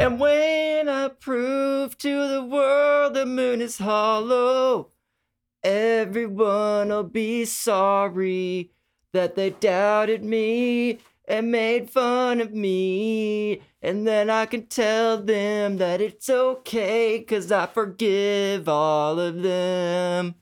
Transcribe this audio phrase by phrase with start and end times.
[0.00, 4.92] And when I prove to the world the moon is hollow,
[5.62, 8.70] everyone'll be sorry
[9.12, 13.60] that they doubted me and made fun of me.
[13.82, 20.34] And then I can tell them that it's okay, cause I forgive all of them.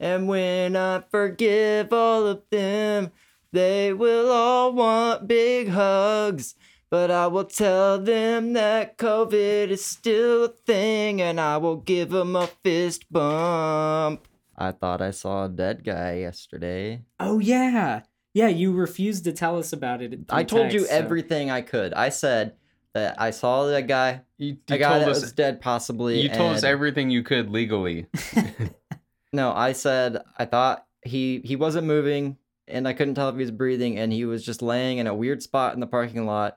[0.00, 3.12] And when I forgive all of them,
[3.52, 6.54] they will all want big hugs.
[6.94, 12.10] But I will tell them that COVID is still a thing and I will give
[12.10, 14.28] them a fist bump.
[14.56, 17.02] I thought I saw a dead guy yesterday.
[17.18, 18.02] Oh yeah,
[18.32, 18.46] yeah.
[18.46, 20.20] You refused to tell us about it.
[20.30, 21.92] I told you so- everything I could.
[21.94, 22.54] I said
[22.92, 25.20] that I saw that guy, You, a guy told that us.
[25.22, 26.20] was dead possibly.
[26.20, 28.06] You told us everything you could legally.
[29.32, 32.36] No, I said I thought he he wasn't moving
[32.68, 35.14] and I couldn't tell if he was breathing and he was just laying in a
[35.14, 36.56] weird spot in the parking lot.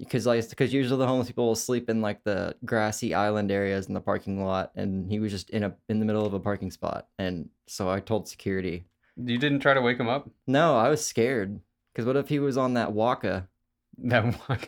[0.00, 3.86] Because like because usually the homeless people will sleep in like the grassy island areas
[3.86, 6.40] in the parking lot and he was just in a in the middle of a
[6.40, 8.86] parking spot and so I told security.
[9.16, 10.28] You didn't try to wake him up.
[10.46, 11.60] No, I was scared.
[11.92, 13.46] Because what if he was on that Waka?
[14.02, 14.58] That one,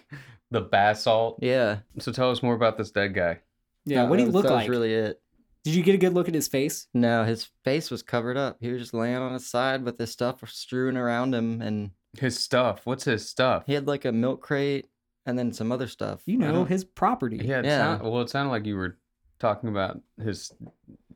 [0.51, 1.39] the bath salt.
[1.41, 1.79] Yeah.
[1.99, 3.39] So tell us more about this dead guy.
[3.87, 4.03] Yeah.
[4.03, 4.69] that what did you was- look that like?
[4.69, 5.19] was really it.
[5.65, 6.89] Did you get a good look at his face?
[6.93, 8.59] No, his face was covered up.
[8.61, 12.39] He was just laying on his side with his stuff strewn around him and His
[12.39, 12.81] stuff.
[12.85, 13.63] What's his stuff?
[13.67, 14.89] he had like a milk crate
[15.27, 16.23] and then some other stuff.
[16.27, 17.37] You know his property.
[17.43, 17.61] Yeah.
[17.61, 17.79] It Yeah.
[17.99, 18.97] Sound, well, it sounded like you were
[19.39, 20.53] talking about his,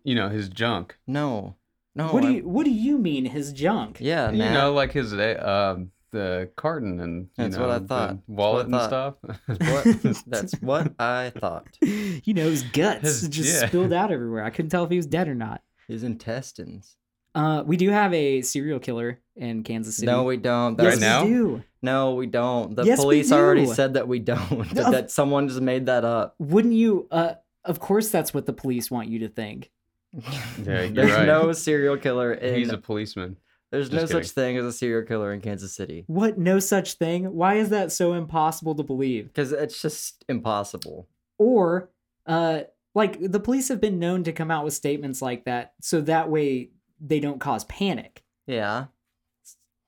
[0.05, 0.97] you know, his junk.
[1.07, 1.57] No.
[1.95, 2.13] No.
[2.13, 3.99] what do I- you What do you mean his junk?
[4.01, 4.53] Yeah, you Matt.
[4.53, 5.77] know, like his uh,
[6.13, 8.09] the carton and you That's know, what I thought.
[8.11, 10.15] That's wallet what I and stuff.
[10.15, 10.25] what?
[10.27, 11.67] That's what I thought.
[11.81, 13.69] you know his guts His- just yeah.
[13.69, 14.45] spilled out everywhere.
[14.45, 15.63] I couldn't tell if he was dead or not.
[15.89, 16.97] His intestines.
[17.35, 20.07] Uh, we do have a serial killer in Kansas City.
[20.07, 20.79] No, we don't.
[20.81, 21.25] yes, Right now?
[21.25, 21.63] we do.
[21.87, 22.77] No, we don't.
[22.77, 23.73] The Yes, we police already do.
[23.75, 24.51] said that we don't.
[24.75, 24.83] No.
[24.83, 26.35] that, that someone just made that up.
[26.39, 27.09] Wouldn't you?
[27.11, 27.35] Uh,
[27.65, 29.71] of course, that's what the police want you to think.
[30.13, 31.27] Yeah, you're There's right.
[31.27, 32.55] no serial killer in.
[32.57, 33.37] He's a policeman.
[33.71, 34.23] there's just no kidding.
[34.23, 36.39] such thing as a serial killer in Kansas City What?
[36.39, 37.25] No such thing.
[37.35, 39.27] Why is that so impossible to believe?
[39.27, 41.09] because it's just impossible.
[41.39, 41.91] Or,
[42.27, 42.61] uh,
[42.95, 46.31] like the police have been known to come out with statements like that, so that
[46.31, 46.71] way
[47.01, 48.23] they don't cause panic.
[48.47, 48.87] Yeah,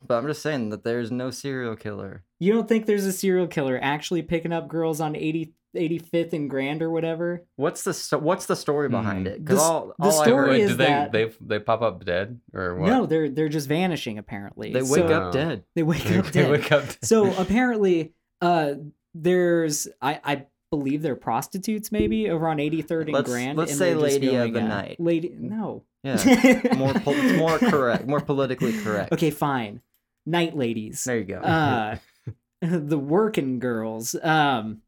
[0.06, 2.24] but I'm just saying that there's no serial killer.
[2.40, 6.48] You don't think there's a serial killer actually picking up girls on 80, 85th and
[6.48, 7.44] Grand or whatever?
[7.56, 9.32] What's the sto- what's the story behind Hmm.
[9.34, 9.44] it?
[9.44, 11.32] Because The s- all, the all I story heard, Wait, is did they that- they
[11.40, 12.88] they pop up dead or what?
[12.88, 14.72] No, they're they're just vanishing apparently.
[14.72, 15.64] they wake So- up dead.
[15.74, 16.50] They wake They, up they dead.
[16.50, 16.86] wake up.
[16.86, 16.98] dead.
[17.04, 18.74] so apparently, uh,
[19.14, 23.58] there's I I believe they're prostitutes maybe over on 83rd and Let's- Grand.
[23.58, 24.96] let's and say they're just lady of going, the uh, night.
[25.00, 25.84] Lady, no.
[26.04, 26.14] Yeah,
[26.76, 29.12] more pol- it's more correct, more politically correct.
[29.12, 29.80] Okay, fine.
[30.28, 31.04] Night ladies.
[31.04, 31.38] there you go.
[31.38, 31.96] Uh,
[32.60, 34.14] the working girls.
[34.22, 34.82] Um,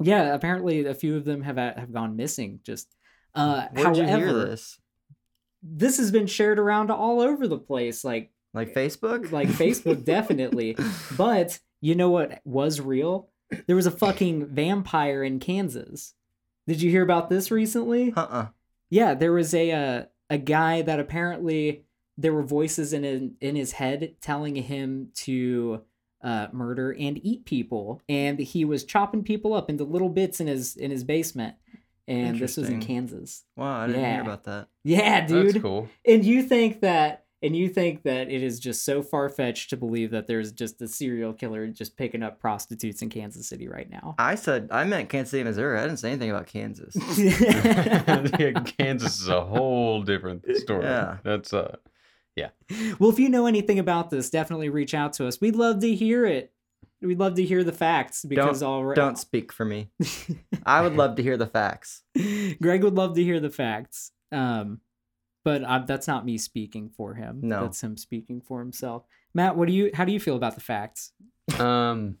[0.00, 2.60] yeah, apparently a few of them have uh, have gone missing.
[2.64, 2.94] Just
[3.34, 4.78] uh, Where'd you however, hear this?
[5.62, 9.32] this has been shared around all over the place, like Like Facebook?
[9.38, 10.76] like Facebook, definitely.
[11.16, 13.30] But you know what was real?
[13.66, 16.14] There was a fucking vampire in Kansas.
[16.66, 18.12] Did you hear about this recently?
[18.16, 18.48] Uh-uh.
[18.90, 21.84] Yeah, there was a uh, a guy that apparently
[22.16, 25.82] there were voices in his, in his head telling him to
[26.22, 30.46] uh, murder and eat people, and he was chopping people up into little bits in
[30.46, 31.56] his in his basement.
[32.06, 33.44] And this was in Kansas.
[33.56, 34.12] Wow, I didn't Yeah.
[34.14, 34.68] hear about that.
[34.84, 35.54] Yeah, dude.
[35.54, 35.88] That's cool.
[36.06, 39.76] And you think that and you think that it is just so far fetched to
[39.76, 43.88] believe that there's just a serial killer just picking up prostitutes in Kansas City right
[43.90, 44.14] now.
[44.18, 45.78] I said I meant Kansas City, Missouri.
[45.78, 46.94] I didn't say anything about Kansas.
[48.38, 50.84] Yeah, Kansas is a whole different story.
[50.84, 51.18] Yeah.
[51.22, 51.76] That's uh
[52.98, 55.40] well, if you know anything about this, definitely reach out to us.
[55.40, 56.52] We'd love to hear it.
[57.00, 59.90] We'd love to hear the facts because already Don't speak for me.
[60.66, 62.02] I would love to hear the facts.
[62.60, 64.12] Greg would love to hear the facts.
[64.32, 64.80] Um,
[65.44, 67.40] but uh, that's not me speaking for him.
[67.42, 67.62] No.
[67.62, 69.04] that's him speaking for himself.
[69.34, 69.90] Matt, what do you?
[69.92, 71.12] How do you feel about the facts?
[71.58, 72.16] um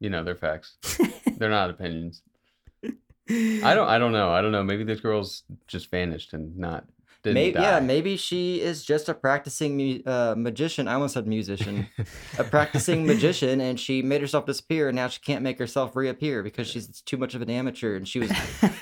[0.00, 0.76] you know, they're facts.
[1.38, 2.22] They're not opinions.
[2.84, 4.30] I don't I don't know.
[4.30, 4.62] I don't know.
[4.62, 6.84] Maybe this girl's just vanished and didn't
[7.24, 7.62] Maybe, die.
[7.62, 10.86] yeah, maybe she is just a practicing mu- uh, magician.
[10.88, 11.88] I almost said musician.
[12.38, 16.42] a practicing magician, and she made herself disappear, and now she can't make herself reappear
[16.42, 17.96] because she's too much of an amateur.
[17.96, 18.30] And she was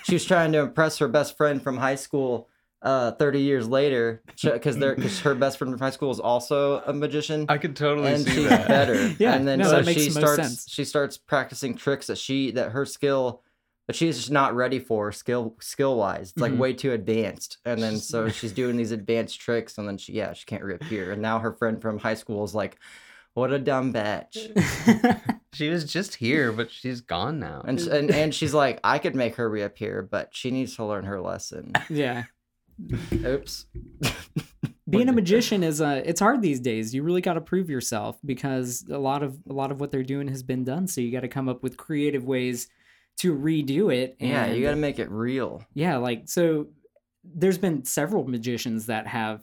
[0.05, 2.49] she was trying to impress her best friend from high school.
[2.83, 6.83] Uh, 30 years later, because they're because her best friend from high school is also
[6.87, 7.47] a magician.
[7.49, 8.69] I could totally and see she's that.
[8.69, 9.15] better.
[9.19, 10.67] Yeah, and then no, so she starts sense.
[10.71, 13.43] she starts practicing tricks that she that her skill
[13.87, 16.31] that she's just not ready for skill skill wise.
[16.33, 16.59] It's like Mhm.
[16.59, 17.59] way too advanced.
[17.65, 21.13] And then so she's doing these advanced tricks and then she yeah, she can't reappear.
[21.13, 22.79] And now her friend from high school is like,
[23.35, 24.37] What a dumb bitch.
[25.53, 27.63] She was just here, but she's gone now.
[27.67, 31.05] And, and and she's like, I could make her reappear, but she needs to learn
[31.07, 31.73] her lesson.
[31.89, 32.25] yeah.
[33.25, 33.65] Oops.
[34.91, 38.19] being a magician is uh it's hard these days you really got to prove yourself
[38.25, 41.11] because a lot of a lot of what they're doing has been done so you
[41.11, 42.69] got to come up with creative ways
[43.19, 45.65] to redo it and Yeah, you got to make it real.
[45.75, 46.67] yeah like so
[47.25, 49.43] there's been several magicians that have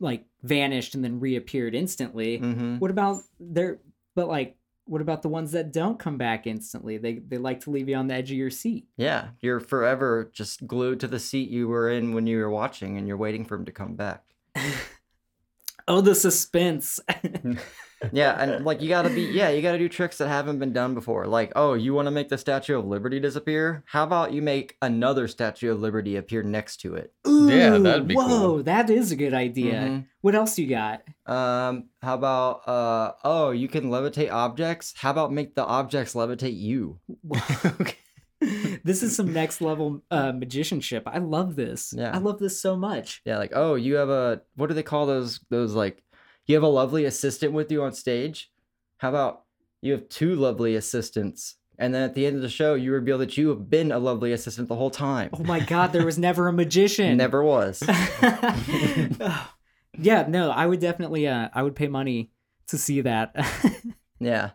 [0.00, 2.38] like vanished and then reappeared instantly.
[2.38, 3.78] Hmm what about their
[4.14, 6.98] but like what about the ones that don't come back instantly?
[6.98, 8.88] They they like to leave you on the edge of your seat.
[8.96, 12.98] Yeah, you're forever just glued to the seat you were in when you were watching,
[12.98, 14.24] and you're waiting for him to come back.
[15.88, 16.98] oh the suspense
[18.12, 20.94] Yeah, and like you gotta be, yeah, you gotta do tricks that haven't been done
[20.94, 21.26] before.
[21.26, 23.84] Like, oh, you want to make the Statue of Liberty disappear?
[23.86, 27.12] How about you make another Statue of Liberty appear next to it?
[27.26, 28.62] Ooh, Yeah, that'd be whoa cool.
[28.64, 30.06] that is a good idea Mhm.
[30.20, 34.94] what else you got Um, how about uh, oh, you can levitate objects.
[34.96, 36.98] How about make the objects levitate you?
[38.84, 41.04] this is some next level uh, magicianship.
[41.06, 41.94] I love this.
[41.96, 42.10] Yeah.
[42.12, 43.22] I love this so much.
[43.24, 45.38] Yeah, like oh, you have a what do they call those?
[45.50, 46.02] Those like
[46.46, 48.50] you have a lovely assistant with you on stage.
[48.98, 49.42] How about
[49.80, 53.18] you have two lovely assistants, and then at the end of the show, you reveal
[53.18, 55.30] that you have been a lovely assistant the whole time.
[55.32, 57.16] Oh my god, there was never a magician.
[57.16, 57.82] Never was.
[59.98, 62.30] yeah, no, I would definitely uh I would pay money
[62.68, 63.34] to see that.
[64.20, 64.50] yeah,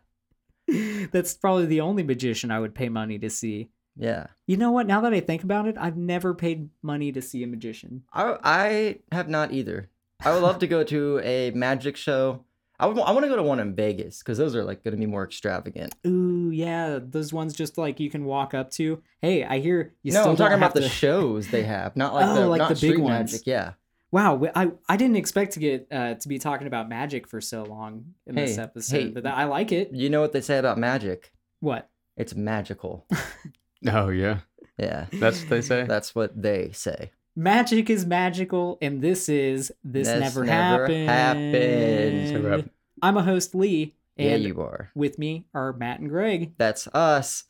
[1.11, 3.69] That's probably the only magician I would pay money to see.
[3.95, 4.27] yeah.
[4.47, 4.87] You know what?
[4.87, 8.03] Now that I think about it, I've never paid money to see a magician.
[8.13, 9.89] I I have not either.
[10.23, 12.43] I would love to go to a magic show.
[12.79, 14.93] I would, I want to go to one in Vegas because those are like going
[14.93, 15.95] to be more extravagant.
[16.05, 19.01] Ooh, yeah, those ones just like you can walk up to.
[19.21, 22.13] Hey, I hear you no, still I'm talking about have the shows they have, not
[22.13, 23.31] like Oh, the like not the big street ones.
[23.31, 23.47] magic.
[23.47, 23.73] Yeah,
[24.11, 27.63] Wow, I I didn't expect to get uh, to be talking about magic for so
[27.63, 29.09] long in this episode, hey.
[29.09, 29.91] but I like it.
[29.91, 31.33] you know what they say about magic?
[31.59, 31.89] What?
[32.15, 33.05] It's magical.
[33.87, 34.39] oh yeah,
[34.77, 35.83] Yeah, that's what they say.
[35.83, 37.11] that's what they say.
[37.39, 41.07] Magic is magical, and this is this, This never, never happened.
[41.07, 42.69] happened.
[42.99, 44.89] I'm a host Lee, Yeah, and you are.
[44.95, 46.53] with me are Matt and Greg.
[46.57, 47.43] That's us.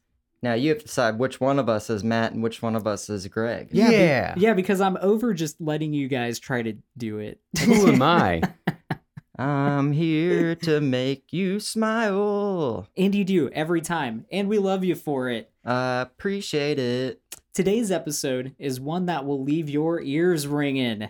[0.44, 2.86] Now you have to decide which one of us is Matt and which one of
[2.86, 3.70] us is Greg.
[3.72, 4.34] Yeah, be- Yeah.
[4.38, 7.40] yeah, because I'm over just letting you guys try to do it.
[7.64, 8.42] Who am I?
[9.40, 12.88] I'm here to make you smile.
[12.98, 15.50] and you do every time, and we love you for it.
[15.64, 17.22] I appreciate it.
[17.58, 21.06] Today's episode is one that will leave your ears ringing.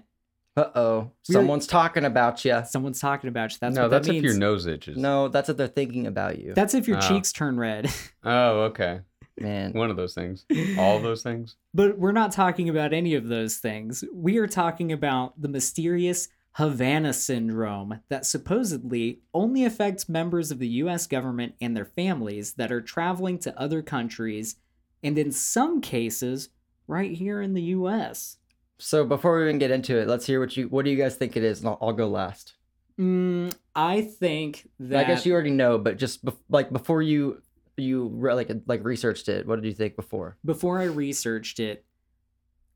[0.56, 2.62] Uh oh, We- someone's talking about you.
[2.66, 3.58] Someone's talking about you.
[3.60, 4.96] That's no, what that's that if your nose itches.
[4.98, 6.54] No, that's what they're thinking about you.
[6.54, 7.02] That's if your Oh.
[7.02, 7.92] cheeks turn red.
[8.24, 9.02] Oh, okay.
[9.38, 10.46] Man, One of those things.
[10.80, 11.58] All those things.
[11.74, 14.06] But we're not talking about any of those things.
[14.14, 20.70] We are talking about the mysterious Havana syndrome that supposedly only affects members of the
[20.70, 24.56] US government and their families that are traveling to other countries,
[25.04, 26.50] and in some cases,
[26.88, 28.38] right here in the US.
[28.80, 31.16] So before we even get into it, let's hear what you what do you guys
[31.16, 32.54] think it is, and I'll, I'll go last.
[33.00, 35.06] Mm, I think that.
[35.06, 37.42] I guess you already know, but just bef- like before you
[37.76, 40.38] you re- like like researched it, what did you think before?
[40.46, 41.86] before I researched it,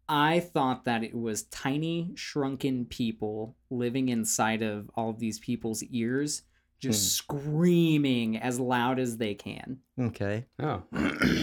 [0.08, 5.84] I thought that it was tiny, shrunken people living inside of all of these people's
[5.84, 6.44] ears,
[6.80, 9.80] just screaming as loud as they can.
[10.00, 10.46] Okay.
[10.60, 10.84] Oh.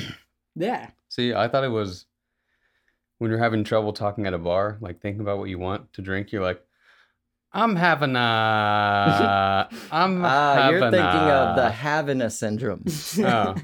[0.59, 0.91] Yeah.
[1.09, 2.07] See, I thought it was
[3.19, 6.03] when you're having trouble talking at a bar, like thinking about what you want to
[6.03, 6.63] drink, you're like,
[7.53, 9.69] I'm having a.
[9.91, 12.85] I'm Ah, you're having thinking of the a-" syndrome.
[13.19, 13.55] Oh.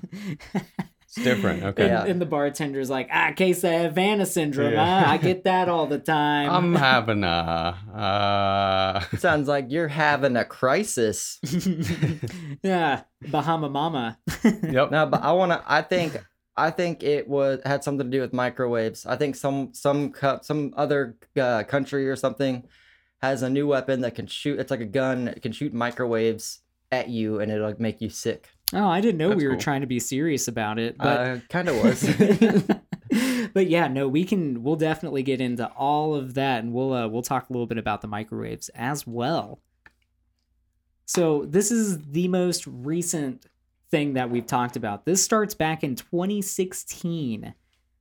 [1.06, 1.62] It's different.
[1.70, 1.82] Okay.
[1.84, 2.04] And, Yeah.
[2.06, 4.72] and the bartender's like, ah, case of Havana syndrome.
[4.72, 5.04] Yeah.
[5.04, 5.10] huh?
[5.12, 6.50] I get that all the time.
[6.50, 7.78] I'm having a.
[7.94, 9.16] Uh...
[9.18, 11.38] Sounds like you're having a crisis.
[12.62, 14.18] yeah, Bahama Mama.
[14.42, 14.90] Yep.
[14.90, 15.62] No, but I want to.
[15.66, 16.16] I think.
[16.56, 19.06] I think it was had something to do with microwaves.
[19.06, 22.64] I think some some some other uh, country or something
[23.20, 24.58] has a new weapon that can shoot.
[24.61, 25.28] It's like a gun.
[25.28, 26.61] It can shoot microwaves
[26.92, 28.50] at you, and it'll like, make you sick.
[28.73, 29.61] Oh, I didn't know That's we were cool.
[29.61, 33.49] trying to be serious about it, but uh, kind of was.
[33.54, 34.62] but yeah, no, we can.
[34.62, 37.78] We'll definitely get into all of that, and we'll uh, we'll talk a little bit
[37.78, 39.61] about the microwaves as well.
[41.06, 43.46] So this is the most recent
[43.94, 45.04] thing that we've talked about.
[45.04, 47.54] This starts back in 2016.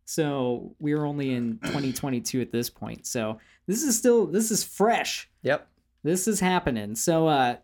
[0.05, 3.05] So we're only in 2022 at this point.
[3.05, 5.67] So this is still this is fresh yep.
[6.01, 6.95] this is happening.
[6.95, 7.57] So, uh,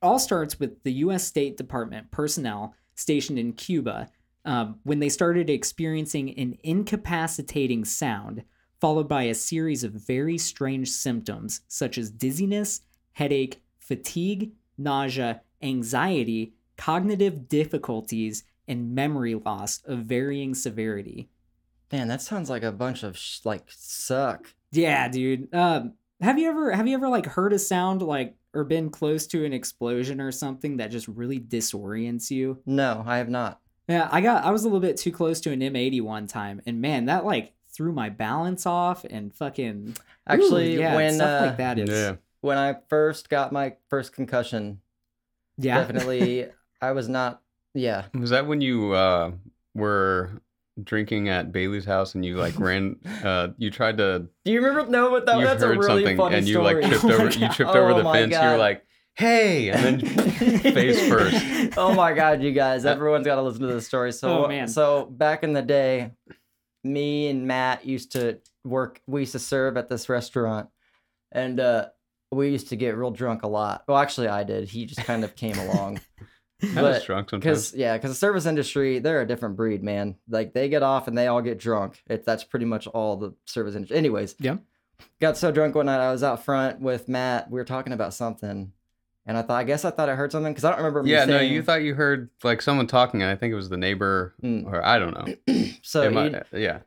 [0.00, 1.24] all starts with the U.S.
[1.24, 4.08] State Department personnel stationed in Cuba
[4.44, 8.44] um, when they started experiencing an incapacitating sound,
[8.80, 12.82] followed by a series of very strange symptoms such as dizziness,
[13.14, 21.28] headache, fatigue, nausea, anxiety, cognitive difficulties, and memory loss of varying severity.
[21.92, 24.54] Man, that sounds like a bunch of sh- like suck.
[24.72, 25.54] Yeah, dude.
[25.54, 29.26] Um, have you ever have you ever like heard a sound like or been close
[29.28, 32.62] to an explosion or something that just really disorients you?
[32.66, 33.60] No, I have not.
[33.88, 36.60] Yeah, I got I was a little bit too close to an M80 one time,
[36.66, 41.42] and man, that like threw my balance off and fucking Actually, Ooh, yeah, when stuff
[41.42, 42.16] uh, like that is Yeah.
[42.42, 44.80] when I first got my first concussion,
[45.56, 46.48] yeah definitely
[46.80, 47.42] I was not.
[47.74, 49.32] Yeah, Was that when you uh,
[49.74, 50.42] were
[50.82, 52.96] drinking at Bailey's house and you like ran?
[53.24, 54.28] Uh, you tried to.
[54.44, 54.90] do you remember?
[54.90, 56.82] No, but that, you that's a really something funny and you story.
[56.82, 57.30] like tripped Oh my over.
[57.32, 57.52] You God.
[57.52, 58.32] tripped over Oh the my fence.
[58.32, 60.00] You're like, "Hey!" and then
[60.72, 61.76] face first.
[61.76, 62.86] oh my god, you guys!
[62.86, 64.12] Everyone's got to listen to this story.
[64.12, 64.68] So, Oh, man.
[64.68, 66.12] so back in the day,
[66.84, 69.00] me and Matt used to work.
[69.06, 70.68] We used to serve at this restaurant,
[71.32, 71.86] and uh,
[72.30, 73.82] we used to get real drunk a lot.
[73.88, 74.68] Well, actually, I did.
[74.68, 76.00] He just kind of came along.
[76.62, 77.44] I was But- drunk sometimes.
[77.70, 80.16] Because yeah, because the service industry, they're a different breed, man.
[80.28, 82.02] Like they get off and they all get drunk.
[82.08, 83.96] It, that's pretty much all the service industry.
[83.96, 84.56] Anyways, Yeah.
[85.20, 86.00] Got so drunk one night.
[86.00, 87.48] I was out front with Matt.
[87.50, 88.72] We were talking about something,
[89.26, 91.04] and I thought, I guess I thought I heard something because I don't remember.
[91.04, 93.68] me Yeah, no, you thought you heard like someone talking, and I think it was
[93.68, 94.66] the neighbor, Mm.
[94.66, 95.14] or I don't
[95.46, 95.64] know.
[95.82, 96.80] So might- yeah,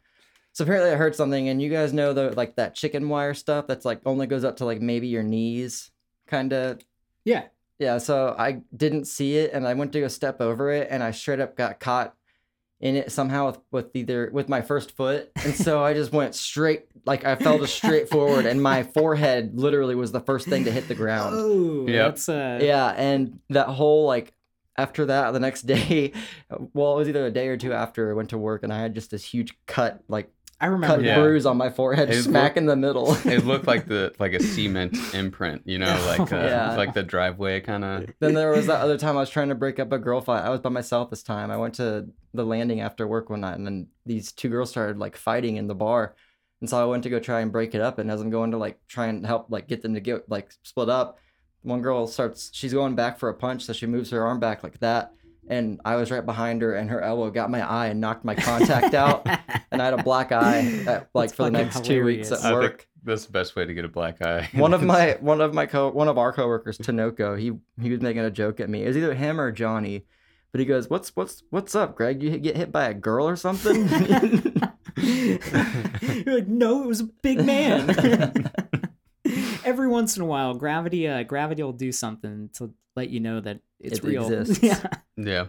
[0.52, 3.66] So apparently I heard something, and you guys know the like that chicken wire stuff
[3.68, 5.90] that's like only goes up to like maybe your knees,
[6.28, 6.80] kind of.
[7.24, 7.44] yeah.
[7.82, 7.98] Yeah.
[7.98, 11.12] So I didn't see it, and I went to go step over it, and I
[11.12, 12.16] straight up got caught
[12.80, 16.34] in it somehow with, with either with my first foot, and so I just went
[16.36, 20.66] straight, like I fell just straight forward, and my forehead literally was the first thing
[20.66, 21.36] to hit the ground.
[21.38, 22.06] Oh, Yep.
[22.12, 24.34] that's uh Yeah, and that whole like
[24.78, 26.12] after that, the next day,
[26.74, 28.80] well, it was either a day or two after I went to work, and I
[28.80, 31.04] had just this huge cut, like I remember cut.
[31.04, 31.20] Yeah.
[31.20, 33.14] bruise on my forehead, It smack looked- in the middle.
[33.26, 36.76] it looked like the like a cement imprint, you know, like uh, Yeah.
[36.78, 38.06] like the driveway kind of.
[38.20, 40.44] then there was that other time I was trying to break up a girl fight.
[40.46, 41.50] I was by myself this time.
[41.52, 44.98] I went to the landing after work one night, and then these two girls started
[44.98, 46.16] like fighting in the bar.
[46.62, 47.98] And so I went to go try and break it up.
[47.98, 50.52] And as I'm going to like try and help like get them to get like
[50.62, 51.18] split up,
[51.64, 52.52] one girl starts.
[52.54, 55.14] She's going back for a punch, so she moves her arm back like that.
[55.48, 58.36] And I was right behind her, and her elbow got my eye and knocked my
[58.36, 59.28] contact out.
[59.72, 62.30] And I had a black eye at, like That's for the fucking next two weeks
[62.30, 62.46] hilarious.
[62.46, 62.64] at I work.
[62.80, 64.48] think that's the best way to get a black eye.
[64.54, 68.02] one of my one of my co one of our coworkers, Tanoko, he he was
[68.02, 68.84] making a joke at me.
[68.84, 70.06] It was either him or Johnny,
[70.52, 72.22] but he goes, "What's what's what's up, Greg?
[72.22, 73.88] You get hit by a girl or something?"
[74.98, 75.40] You're
[76.36, 77.88] like, no, it was a big man.
[79.64, 83.40] Every once in a while, gravity uh, gravity will do something to let you know
[83.40, 84.24] that it's It real.
[84.32, 84.64] exists.
[84.64, 84.82] Yeah.
[85.18, 85.48] yeah, yeah,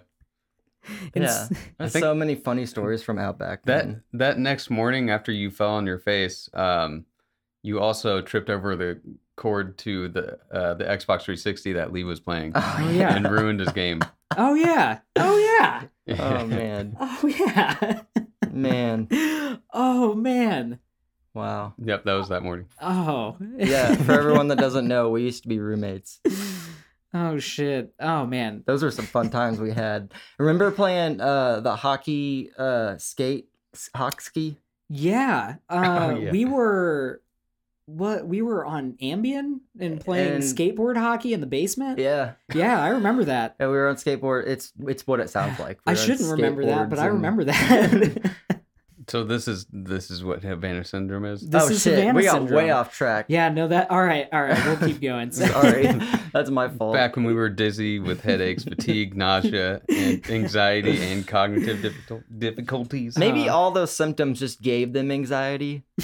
[1.14, 3.64] It's- there's think- so many funny stories from Outback.
[3.64, 4.02] that man.
[4.14, 7.04] that next morning after you fell on your face, um,
[7.62, 9.00] you also tripped over the
[9.36, 13.14] cord to the uh, the Xbox 360 that Lee was playing Oh, yeah.
[13.14, 14.00] and ruined his game.
[14.34, 15.00] Oh yeah.
[15.16, 15.82] Oh yeah.
[16.18, 18.00] Oh man, Oh yeah.
[18.50, 19.08] man,
[19.74, 20.78] Oh man.
[21.34, 21.74] Wow.
[21.82, 22.66] Yep, that was that morning.
[22.80, 23.36] Oh.
[23.56, 26.20] Yeah, for everyone that doesn't know, we used to be roommates.
[27.14, 27.92] oh shit.
[28.00, 28.62] Oh man.
[28.66, 30.12] Those were some fun times we had.
[30.38, 33.48] Remember playing uh the hockey uh skate
[33.94, 34.58] hockey?
[34.88, 35.56] Yeah.
[35.68, 36.30] Uh, yeah.
[36.30, 37.20] we were
[37.86, 41.98] what we were on Ambien and playing And- skateboard hockey in the basement.
[41.98, 42.32] Yeah.
[42.54, 43.56] Yeah, I remember that.
[43.58, 44.46] Yeah, we were on skateboard.
[44.46, 45.80] It's it's what it sounds like.
[45.86, 48.32] We I shouldn't remember that, but I remember that.
[49.08, 51.40] So this is this is what Havana syndrome is.
[51.48, 52.56] This oh is shit, Savannah we got syndrome.
[52.56, 53.26] way off track.
[53.28, 53.90] yeah, no, that.
[53.90, 55.30] All right, all right, we'll keep going.
[55.32, 55.86] Sorry,
[56.32, 56.94] that's my fault.
[56.94, 61.94] Back when we were dizzy with headaches, fatigue, nausea, and anxiety, and cognitive
[62.38, 63.18] difficulties.
[63.18, 63.54] Maybe Uh.
[63.56, 65.82] all those symptoms just gave them anxiety.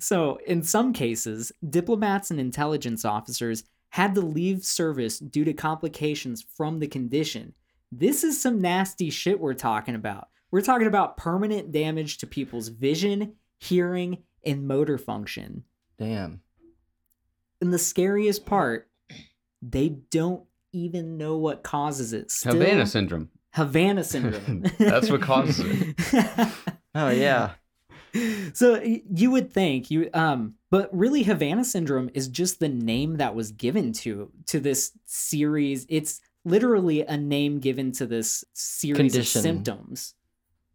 [0.00, 6.44] so, in some cases, diplomats and intelligence officers had to leave service due to complications
[6.56, 7.54] from the condition.
[7.90, 10.28] This is some nasty shit we're talking about.
[10.50, 15.64] We're talking about permanent damage to people's vision, hearing, and motor function.
[15.98, 16.40] Damn.
[17.60, 18.88] And the scariest part,
[19.60, 22.30] they don't even know what causes it.
[22.30, 23.30] Still, Havana syndrome.
[23.54, 24.64] Havana syndrome.
[24.78, 26.48] That's what causes it.
[26.94, 27.52] Oh yeah.
[28.54, 33.34] so you would think you um but really Havana syndrome is just the name that
[33.36, 35.86] was given to to this series.
[35.88, 39.38] It's literally a name given to this series Condition.
[39.38, 40.14] of symptoms.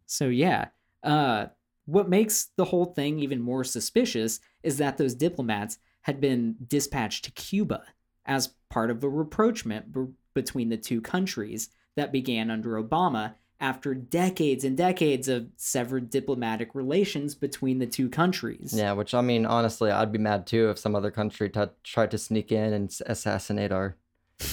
[0.06, 0.68] So yeah.
[1.02, 1.46] Uh
[1.86, 7.24] what makes the whole thing even more suspicious is that those diplomats had been dispatched
[7.26, 7.82] to Cuba
[8.24, 13.94] as part of a rapprochement b- between the two countries that began under Obama after
[13.94, 18.72] decades and decades of severed diplomatic relations between the two countries.
[18.74, 22.10] Yeah, which I mean, honestly, I'd be mad too if some other country t- tried
[22.12, 23.96] to sneak in and s- assassinate our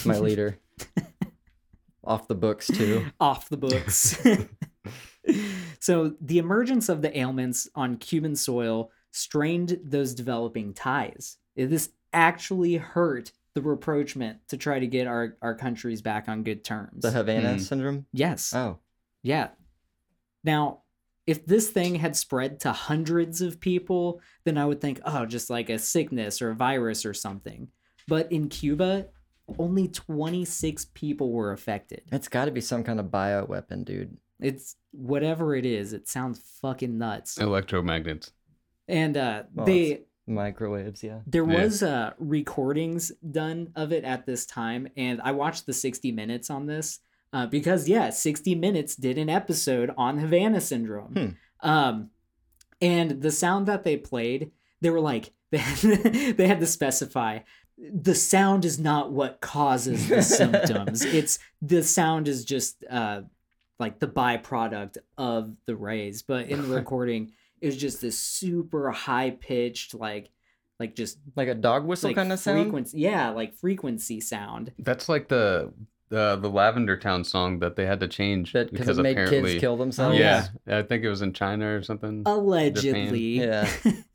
[0.05, 0.57] my leader.
[2.03, 3.05] Off the books too.
[3.19, 4.19] off the books.
[5.79, 11.37] so the emergence of the ailments on Cuban soil strained those developing ties.
[11.55, 16.63] This actually hurt the rapprochement to try to get our, our countries back on good
[16.63, 17.03] terms.
[17.03, 17.59] The Havana Hmm.
[17.59, 18.05] syndrome.
[18.11, 18.53] yes.
[18.53, 18.79] Oh,
[19.21, 19.49] Yeah.
[20.43, 20.81] Now,
[21.27, 25.51] if this thing had spread to hundreds of people, then I would think, oh, just
[25.51, 27.67] like a sickness or a virus or something.
[28.07, 29.07] But in Cuba,
[29.59, 32.01] only 26 people were affected.
[32.11, 34.17] it's got to be some kind of bioweapon, dude.
[34.39, 37.37] It's whatever it is, it sounds fucking nuts.
[37.37, 38.31] Electromagnets.
[38.87, 41.19] And uh Well, they Microwaves, yeah.
[41.27, 41.63] there Yeah.
[41.63, 46.49] was uh recordings done of it at this time and I watched the 60 minutes
[46.49, 46.99] on this
[47.33, 51.13] uh, because yeah, 60 minutes did an episode on Havana syndrome.
[51.61, 51.69] Hmm.
[51.69, 52.09] Um
[52.81, 55.77] and the sound that they played, they were like they had,
[56.37, 57.39] they had to specify
[57.93, 61.03] the sound is not what causes the symptoms.
[61.05, 63.21] It's the sound is just uh
[63.79, 66.21] like the byproduct of the rays.
[66.21, 70.29] But in the recording, it was just this super high pitched like
[70.79, 72.61] like just Like a dog whistle like kind of sound.
[72.63, 75.71] frequency yeah like frequency sound That's like the
[76.09, 79.11] the the Lavender Town song that they had to change That because because it made
[79.17, 79.51] apparently.
[79.53, 80.17] kids kill themselves.
[80.19, 82.23] yeah, I think it was in China or something.
[82.25, 83.69] allegedly Yeah.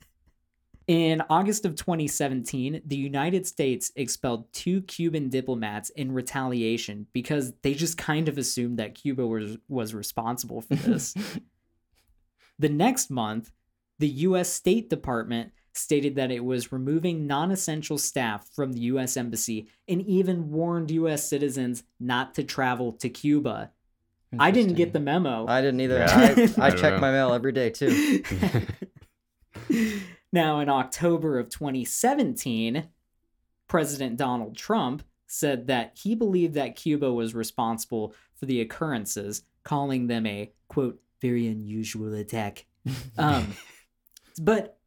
[0.87, 7.73] In August of 2017, the United States expelled two Cuban diplomats in retaliation because they
[7.73, 11.13] just kind of assumed that Cuba was, was responsible for this.
[12.59, 13.51] the next month,
[13.99, 14.47] the U.S.
[14.49, 19.17] State Department stated that it was removing non essential staff from the U.S.
[19.17, 21.27] Embassy and even warned U.S.
[21.27, 23.71] citizens not to travel to Cuba.
[24.39, 25.47] I didn't get the memo.
[25.47, 25.99] I didn't either.
[25.99, 26.35] Yeah.
[26.57, 26.99] I, I I check know.
[26.99, 28.23] my mail every day too.
[30.37, 32.87] now, in October of 2017,
[33.67, 40.07] President Donald Trump said that he believed that Cuba was responsible for the occurrences, calling
[40.07, 42.65] them a quote, very unusual attack.
[43.17, 43.53] Um,
[44.39, 44.77] but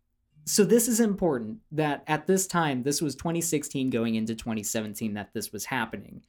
[0.46, 5.34] so this is important that at this time, this was 2016 going into 2017, that
[5.34, 6.22] this was happening.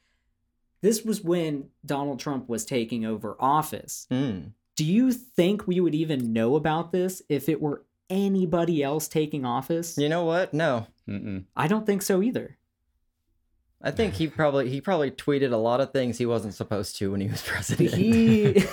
[0.81, 4.51] This was when Donald Trump was taking over office Mm.
[4.75, 9.45] do you think we would even know about this if it were anybody else taking
[9.45, 9.97] office?
[9.97, 10.53] You know what?
[10.53, 10.85] No.
[11.09, 11.45] Mm-mm.
[11.55, 12.57] I don't think so either.
[13.83, 17.11] I think he probably he probably tweeted a lot of things he wasn't supposed to
[17.11, 17.93] when he was president.
[17.95, 18.63] He...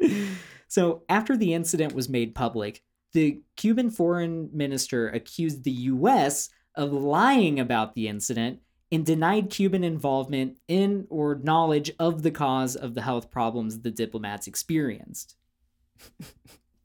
[0.68, 6.92] so, after the incident was made public, the Cuban foreign minister accused the US of
[6.92, 8.60] lying about the incident
[8.92, 13.90] and denied Cuban involvement in or knowledge of the cause of the health problems the
[13.90, 15.36] diplomats experienced.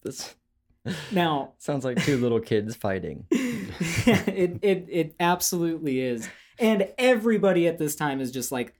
[0.03, 0.35] this
[1.11, 3.25] Now, sounds like two little kids fighting.
[3.31, 6.27] it, it it absolutely is.
[6.59, 8.73] And everybody at this time is just like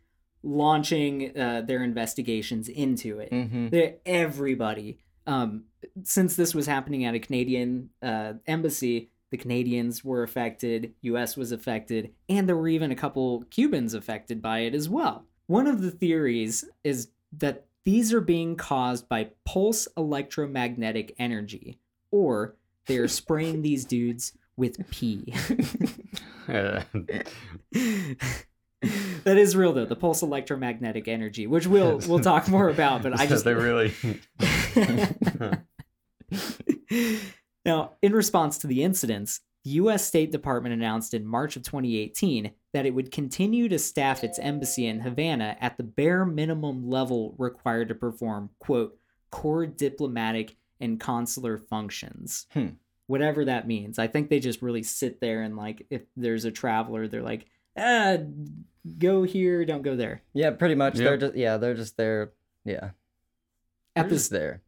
[0.44, 3.30] launching uh, their investigations into it.
[3.30, 5.66] Hmm They're- everybody um
[6.04, 11.52] since this was happening at a canadian uh, embassy the canadians were affected us was
[11.52, 15.26] affected and there were even a couple cubans affected by it as well.
[15.48, 21.80] One of the theories is that these are being caused by pulse electromagnetic energy
[22.12, 22.56] or
[22.88, 25.34] they're spraying these dudes with pee
[29.24, 33.18] that is real though the pulse electromagnetic energy which we'll we'll talk more about but
[33.20, 33.94] i just they really.
[37.66, 42.52] now in response to the incidents the us state department announced in march of 2018
[42.74, 47.36] that it would continue to staff its embassy in havana at the bare minimum level
[47.38, 48.98] required to perform quote
[49.32, 52.70] core diplomatic and consular functions Hmm.
[53.08, 56.52] whatever that means i think they just really sit there and like if there's a
[56.52, 57.46] traveler they're like
[57.78, 58.18] ah
[58.98, 60.96] go here don't go there Yeah, pretty much.
[60.96, 62.32] They're just yeah, they're just there.
[62.66, 62.92] Yeah,
[63.96, 64.62] at They're this just there.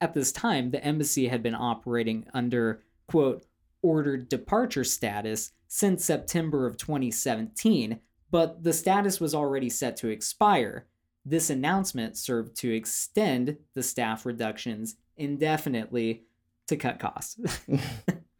[0.00, 3.44] At this time, the embassy had been operating under, quote,
[3.82, 8.00] ordered departure status since September of 2017,
[8.30, 10.86] but the status was already set to expire.
[11.24, 16.24] This announcement served to extend the staff reductions indefinitely
[16.68, 17.36] to cut costs.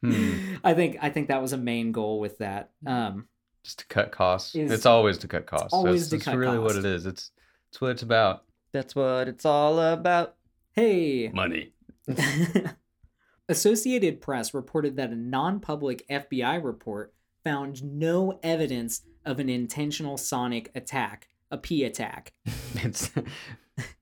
[0.03, 0.55] Hmm.
[0.65, 2.71] I think I think that was a main goal with that.
[2.87, 3.29] Um,
[3.63, 4.55] Just to cut costs.
[4.55, 5.73] Is- it's always to cut costs.
[5.73, 7.07] always that's, to that's cut really what it is.
[7.07, 7.31] It's
[7.71, 8.45] it's what it's about.
[8.73, 10.37] That's what it's all about.
[10.73, 11.73] hey, Money.
[13.49, 17.13] Associated Press reported that a non public FBI report
[17.45, 22.33] found no evidence of an intentional sonic attack, a P attack.
[22.77, 23.11] It's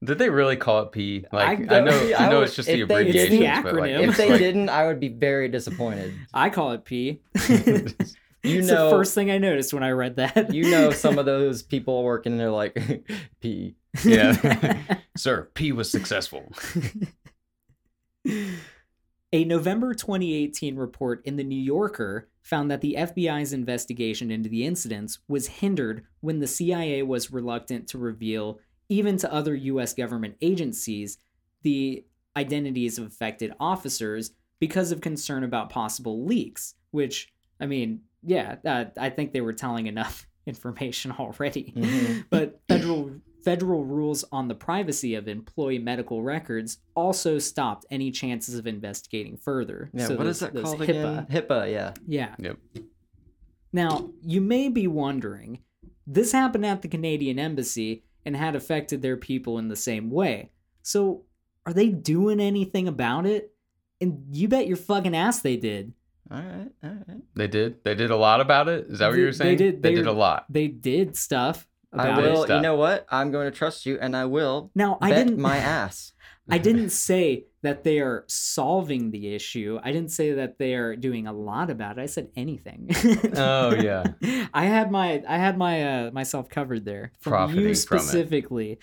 [0.02, 1.24] Did they really call it P?
[1.32, 3.90] Like I, don't- know, I I know it's just the they abbreviation, didn't- but like.
[3.92, 6.14] If they like- didn't, I would be very disappointed.
[6.34, 7.20] I call it P.
[8.42, 10.54] You it's know, the first thing I noticed when I read that.
[10.54, 12.74] you know, some of those people working there like
[13.42, 13.74] P.
[14.02, 16.50] yeah, sir, P was successful.
[19.32, 24.64] A November 2018 report in The New Yorker found that the FBI's investigation into the
[24.66, 28.58] incidents was hindered when the CIA was reluctant to reveal,
[28.90, 29.94] even to other U.S.
[29.94, 31.16] government agencies,
[31.62, 32.04] the
[32.36, 36.74] identities of affected officers because of concern about possible leaks.
[36.90, 41.72] Which, I mean, yeah, uh, I think they were telling enough information already.
[41.76, 42.24] Mhm.
[42.30, 43.10] but federal
[43.44, 49.38] federal rules on the privacy of employee medical records also stopped any chances of investigating
[49.38, 49.88] further.
[49.94, 51.26] Yeah, So what those- is that those called HIPAA.
[51.26, 51.26] again?
[51.30, 51.94] HIPAA, yeah.
[52.06, 52.34] Yeah.
[52.38, 52.58] Yep.
[53.72, 55.60] Now, you may be wondering,
[56.06, 60.50] this happened at the Canadian embassy and had affected their people in the same way.
[60.82, 61.24] So,
[61.66, 63.52] are they doing anything about it?
[64.00, 65.92] And you bet your fucking ass they did.
[66.30, 67.20] All right, all right.
[67.34, 67.82] They did.
[67.84, 68.86] They did a lot about it.
[68.88, 69.56] Is that what They- you were they saying?
[69.58, 70.46] did- They they- did a lot.
[70.48, 72.42] They did stuff I about will.
[72.44, 72.50] it.
[72.54, 73.04] You know what?
[73.10, 76.12] I'm going to trust you, and I will Now, I didn't my ass.
[76.50, 79.78] I didn't say that they are solving the issue.
[79.82, 82.02] I didn't say that they are doing a lot about it.
[82.02, 82.90] I said anything.
[83.36, 84.04] Oh, yeah.
[84.54, 88.78] I had my I had my uh, myself covered there from Profiting you from specifically.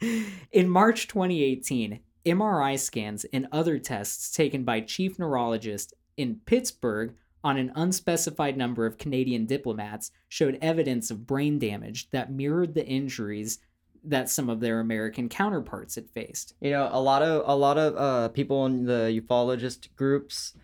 [0.52, 7.56] In March 2018, MRI scans and other tests taken by chief neurologist in Pittsburgh on
[7.56, 13.58] an unspecified number of Canadian diplomats showed evidence of brain damage that mirrored the injuries
[14.04, 16.54] that some of their American counterparts had faced.
[16.60, 20.54] You know, a lot of a lot of uh, people in the ufologist groups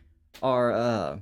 [0.42, 0.73] are.
[0.73, 1.18] Uh,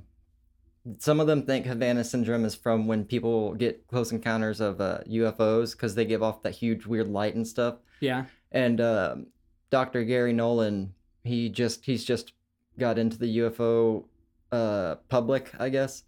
[0.99, 4.99] some of them think Havana syndrome is from when people get close encounters of uh,
[5.09, 7.75] UFOs because they give off that huge weird light and stuff.
[8.01, 8.25] Yeah.
[8.51, 9.27] And um
[9.73, 10.03] Dr.
[10.03, 12.33] Garry Nolan, he just he's just
[12.77, 14.03] got into the UFO
[14.51, 16.03] uh, public, I guess.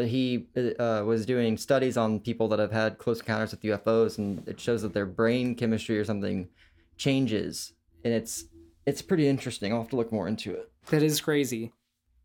[0.00, 4.16] But he uh, was doing studies on people that have had close encounters with UFOs,
[4.16, 6.48] and it shows that their brain chemistry or something
[6.96, 8.46] changes, and it's
[8.86, 9.74] it's pretty interesting.
[9.74, 10.72] I'll have to look more into it.
[10.88, 11.74] That is crazy.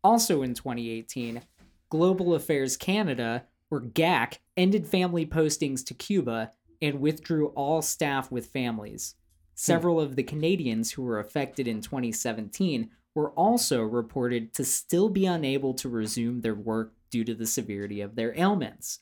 [0.02, 1.42] Also in 2018,
[1.90, 8.46] Global Affairs Canada, or GAC, ended family postings to Cuba and withdrew all staff with
[8.46, 9.16] families.
[9.54, 15.24] Several of the Canadians who were affected in 2017 were also reported to still be
[15.24, 19.00] unable to resume their work due to the severity of their ailments.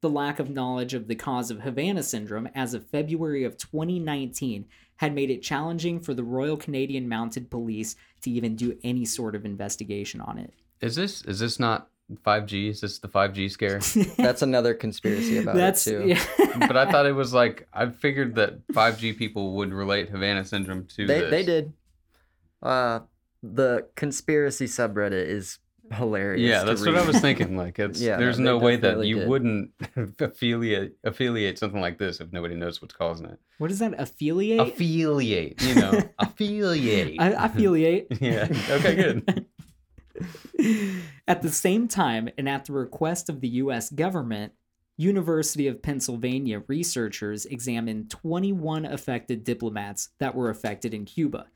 [0.00, 4.64] The lack of knowledge of the cause of Havana syndrome as of February of 2019
[4.96, 9.34] had made it challenging for the Royal Canadian Mounted Police to even do any sort
[9.34, 10.54] of investigation on it.
[10.80, 11.88] Is this is this not
[12.24, 12.70] 5G?
[12.70, 13.80] Is this the 5G scare?
[14.16, 16.08] That's another conspiracy about That's it too.
[16.08, 16.58] yeah.
[16.66, 20.86] but I thought it was like I figured that 5G people would relate Havana syndrome
[20.96, 21.30] to They this.
[21.30, 21.72] they did.
[22.62, 23.00] Uh,
[23.42, 25.58] the conspiracy subreddit is
[25.92, 26.48] hilarious.
[26.48, 27.56] Yeah, that's what I was thinking.
[27.56, 29.28] Like, it's Yeah, there's no way that you did.
[29.28, 29.70] wouldn't
[30.20, 33.38] affiliate affiliate something like this if nobody knows what's causing it.
[33.58, 33.94] what is that?
[34.00, 34.60] Affiliate?
[34.60, 37.16] Affiliate, you know, affiliate.
[37.20, 38.08] I, affiliate.
[38.20, 38.48] yeah.
[38.70, 38.94] Okay.
[38.96, 39.46] Good.
[41.28, 44.52] at the same time, and at the request of the US government,
[44.96, 51.46] University of Pennsylvania researchers examined 21 affected diplomats that were affected in Cuba.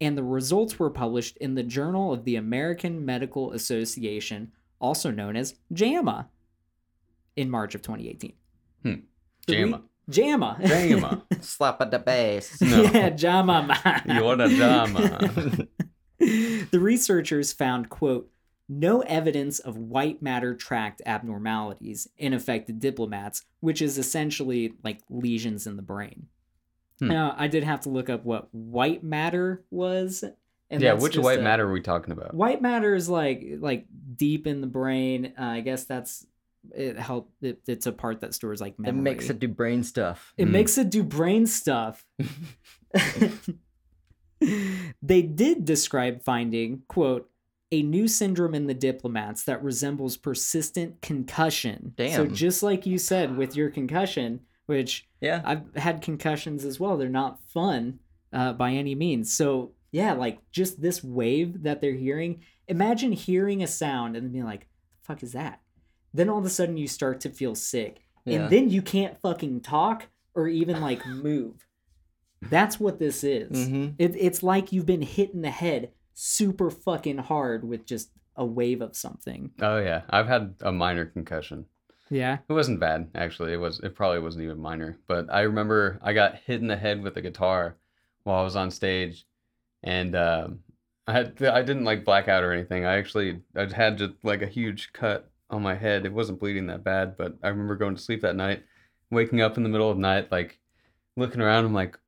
[0.00, 5.36] And the results were published in the Journal of the American Medical Association, also known
[5.36, 6.28] as JAMA,
[7.36, 8.32] in March of 2018.
[8.82, 8.94] Hmm.
[9.46, 9.82] JAMA.
[10.08, 10.58] JAMA.
[10.64, 11.22] JAMA.
[11.40, 12.60] slap at the base.
[12.66, 12.82] No.
[12.82, 14.02] yeah, JAMA.
[14.06, 15.68] You want a JAMA.
[16.18, 18.30] the researchers found, quote,
[18.68, 25.66] no evidence of white matter tract abnormalities in affected diplomats, which is essentially like lesions
[25.66, 26.26] in the brain.
[26.98, 27.08] Hmm.
[27.08, 30.24] Now, I did have to look up what white matter was.
[30.70, 30.94] And yeah.
[30.94, 32.34] Which white a- matter are we talking about?
[32.34, 35.32] White matter is like like deep in the brain.
[35.38, 36.26] Uh, I guess that's
[36.74, 36.98] it.
[36.98, 37.30] Help.
[37.42, 38.98] It, it's a part that stores like memory.
[38.98, 40.32] It makes it do brain stuff.
[40.36, 40.50] It Mm.
[40.52, 42.04] makes it do brain stuff.
[45.02, 47.30] they did describe finding, quote,
[47.72, 51.92] a new syndrome in the diplomats that resembles persistent concussion.
[51.96, 52.12] Damn.
[52.14, 55.42] So just like you said with your concussion, which Yeah.
[55.44, 56.96] I've had concussions as well.
[56.96, 58.00] They're not fun
[58.32, 59.32] uh, by any means.
[59.32, 62.42] So yeah, like just this wave that they're hearing.
[62.68, 64.62] Imagine hearing a sound and being like,
[65.00, 65.60] "The fuck is that?"
[66.12, 68.40] Then all of a sudden you start to feel sick, Yeah.
[68.42, 71.66] and then you can't fucking talk or even like move.
[72.42, 73.68] That's what this is.
[73.68, 78.10] hmm It, it's like you've been hit in the head super fucking hard with just
[78.36, 79.52] a wave of something.
[79.62, 81.66] Oh yeah, I've had a minor concussion.
[82.10, 82.38] Yeah.
[82.48, 83.52] It wasn't bad, actually.
[83.52, 83.80] It was.
[83.80, 84.98] It probably wasn't even minor.
[85.06, 87.76] But I remember I got hit in the head with a guitar
[88.24, 89.26] while I was on stage,
[89.82, 90.60] and um,
[91.06, 92.84] I had I didn't like black out or anything.
[92.84, 96.06] I actually I had just like a huge cut on my head.
[96.06, 98.62] It wasn't bleeding that bad, but I remember going to sleep that night,
[99.10, 100.58] waking up in the middle of the night, like
[101.16, 101.64] looking around.
[101.64, 101.98] I'm like,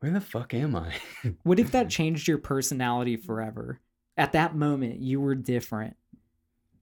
[0.00, 0.94] where the fuck am I?
[1.42, 3.80] What if that changed your personality forever?
[4.16, 5.96] At that moment, you were different.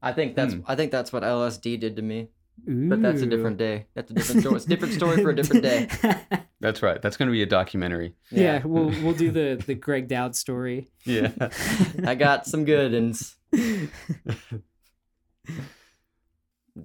[0.02, 0.60] I think that's Hmm.
[0.66, 2.28] I think that's what LSD did to me.
[2.64, 3.86] But that's a different day.
[3.94, 4.56] That's a different story.
[4.56, 5.88] It's a different story for a different day.
[6.60, 7.00] That's right.
[7.00, 8.14] That's gonna be a documentary.
[8.30, 10.88] yeah, we'll we'll do the the Greg Dowd story.
[11.04, 11.32] Yeah.
[12.04, 13.36] I got some good uns.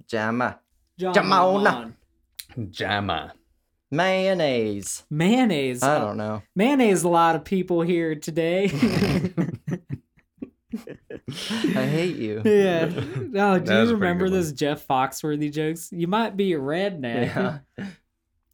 [0.08, 0.58] Jamma.
[0.98, 1.92] John Jamona.
[2.70, 3.32] Jama.
[3.90, 5.04] Mayonnaise.
[5.10, 5.82] Mayonnaise.
[5.82, 6.42] I don't know.
[6.54, 7.02] Mayonnaise.
[7.02, 8.68] A lot of people here today.
[11.76, 12.42] I hate you.
[12.44, 12.90] yeah.
[12.94, 15.90] Oh, do That you remember those Jeff Foxworthy jokes?
[15.92, 17.34] You might be a redneck.
[17.78, 17.86] Yeah.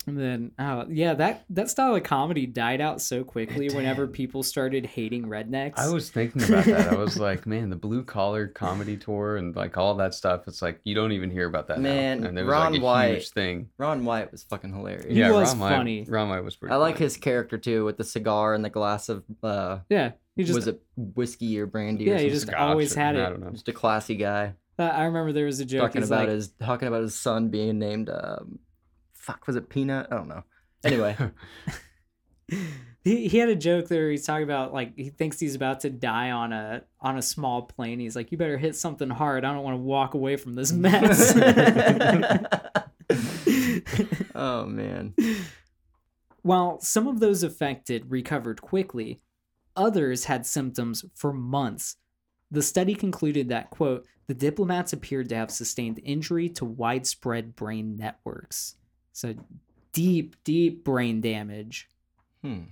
[0.08, 3.68] And then, oh yeah, that that style of comedy died out so quickly.
[3.68, 5.74] Whenever people started hating rednecks.
[5.78, 6.92] I was thinking about that.
[6.92, 10.48] I was like, man, the blue collar comedy tour and like all that stuff.
[10.48, 12.28] It's like you don't even hear about that Man, now.
[12.28, 13.14] And it was Ron like a White.
[13.14, 13.68] huge thing.
[13.78, 15.06] Ron White was fucking hilarious.
[15.14, 16.04] He was Ron White, funny.
[16.08, 16.72] Ron White was pretty.
[16.72, 17.04] I like funny.
[17.04, 20.12] his character too, with the cigar and the glass of uh, yeah.
[20.36, 22.04] He just was it whiskey or brandy?
[22.04, 23.30] Yeah, or he just Scotch always or- had I it.
[23.30, 23.50] don't know.
[23.50, 25.80] just a classy guy uh, I remember there was a joke.
[25.80, 28.08] talking about like, his talking about his son being named.
[28.08, 28.60] Um,
[29.28, 30.08] fuck, was it Peanut?
[30.10, 30.42] I don't know.
[30.82, 31.14] Anyway,
[33.04, 34.10] he, he had a joke there.
[34.10, 37.62] He's talking about like he thinks he's about to die on a on a small
[37.62, 38.00] plane.
[38.00, 39.44] He's like, "You better hit something hard.
[39.44, 41.34] I don't want to walk away from this mess."
[44.34, 45.14] oh man,
[46.42, 49.20] While some of those affected recovered quickly,
[49.76, 51.96] others had symptoms for months.
[52.50, 57.96] The study concluded that, quote, the diplomats appeared to have sustained injury to widespread brain
[57.96, 58.77] networks.
[59.18, 59.34] So
[59.92, 61.88] deep, deep brain damage.
[62.40, 62.66] hmm.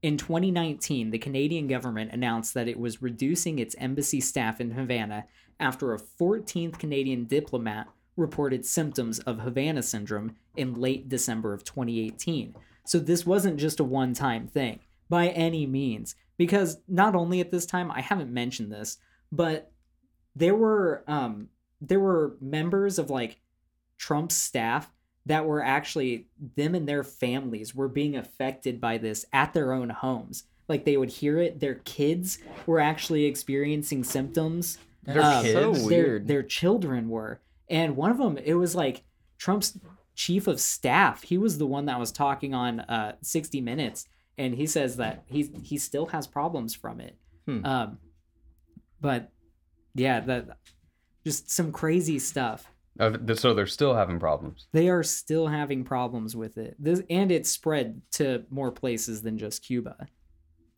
[0.00, 5.26] In 2019, the Canadian government announced that it was reducing its embassy staff in Havana
[5.60, 12.54] after a 14th Canadian diplomat reported symptoms of Havana syndrome in late December of 2018.
[12.86, 17.50] So this wasn't just a one time thing by any means, because not only at
[17.50, 18.96] this time, I haven't mentioned this,
[19.30, 19.70] but
[20.34, 21.50] there were um,
[21.82, 23.42] there were members of like
[23.98, 24.90] Trump's staff
[25.28, 29.90] that were actually them and their families were being affected by this at their own
[29.90, 30.44] homes.
[30.68, 34.78] Like they would hear it, their kids were actually experiencing symptoms.
[35.04, 35.54] Their Um, kids.
[35.82, 39.04] so Their their children were, and one of them it was like
[39.38, 39.78] Trump's
[40.14, 41.22] chief of staff.
[41.22, 45.22] He was the one that was talking on uh, 60 Minutes, and he says that
[45.26, 47.16] he he still has problems from it.
[47.46, 47.64] Hmm.
[47.64, 47.98] Um,
[49.00, 49.30] but
[49.94, 50.58] yeah, that
[51.24, 52.70] just some crazy stuff.
[52.98, 54.66] So they're still having problems.
[54.72, 56.74] They are still having problems with it.
[56.78, 60.08] This and it's spread to more places than just Cuba.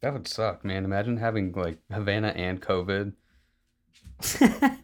[0.03, 0.85] That would suck, man.
[0.85, 3.15] Imagine having like Havana and COVID.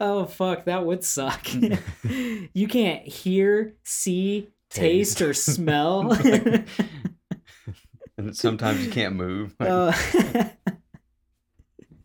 [0.00, 1.46] oh fuck, that would suck.
[2.02, 5.22] you can't hear, see, taste, Taste.
[5.22, 6.12] or smell.
[8.16, 9.54] and sometimes you can't move.
[9.60, 9.92] Like, Uh,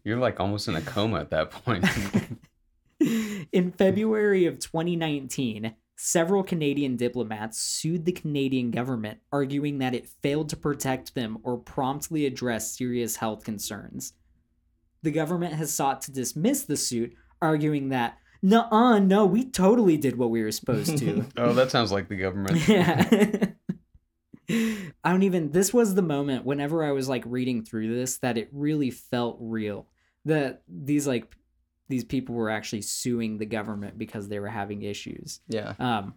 [0.03, 1.83] you're like almost in a coma at that point.
[2.99, 10.49] In February of 2019, several Canadian diplomats sued the Canadian government, arguing that it failed
[10.49, 14.13] to protect them or promptly address serious health concerns.
[15.03, 20.17] The government has sought to dismiss the suit, arguing that, "Nuh-uh, no, we totally did
[20.17, 22.67] what we were supposed to." oh, that sounds like the government.
[22.67, 23.51] yeah.
[24.49, 28.37] I don't even this was the moment whenever I was like reading through this that
[28.37, 29.87] it really felt real.
[30.25, 31.35] That these like
[31.89, 35.39] these people were actually suing the government because they were having issues.
[35.47, 36.13] yeah, Um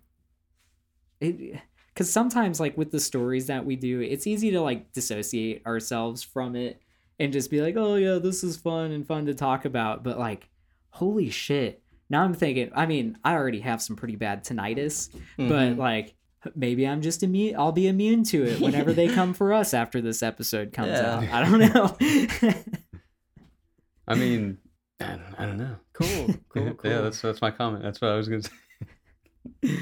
[1.21, 1.61] it
[1.95, 6.23] cuz sometimes like with the stories that we do, it's easy to like dissociate ourselves
[6.23, 6.81] from it
[7.19, 10.19] and just be like, "Oh yeah, this is fun and fun to talk about." But
[10.19, 10.49] like
[10.91, 11.83] holy shit.
[12.09, 15.77] Now I'm thinking, I mean, I already have some pretty bad tinnitus, but Mhm.
[15.77, 16.15] like
[16.57, 17.55] maybe I'm just immune.
[17.57, 21.17] I'll be immune to it whenever they come for us after this episode comes Yeah.
[21.19, 21.25] out.
[21.31, 22.55] I don't know.
[24.09, 24.59] I mean,
[25.01, 25.77] I don't, I don't know.
[25.93, 26.91] cool, cool, cool.
[26.91, 27.83] yeah, that's that's my comment.
[27.83, 29.79] That's what I was gonna say.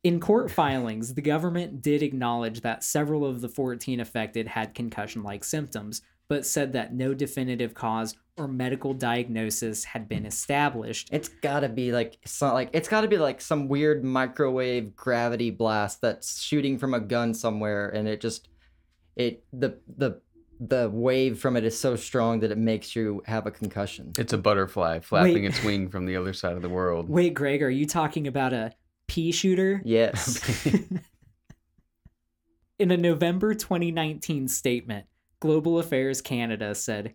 [0.04, 5.24] In court filings, the government did acknowledge that several of the 14 affected had concussion
[5.24, 11.08] like symptoms, but said that no definitive cause or medical diagnosis had been established.
[11.10, 15.50] It's gotta be like it's not like it's gotta be like some weird microwave gravity
[15.50, 18.48] blast that's shooting from a gun somewhere, and it just
[19.16, 20.20] it the the
[20.60, 24.12] the wave from it is so strong that it makes you have a concussion.
[24.18, 25.44] It's a butterfly flapping Wait.
[25.44, 27.08] its wing from the other side of the world.
[27.08, 28.72] Wait, Greg, are you talking about a
[29.06, 29.80] pea shooter?
[29.84, 30.66] Yes.
[32.78, 35.06] In a November 2019 statement,
[35.40, 37.14] Global Affairs Canada said,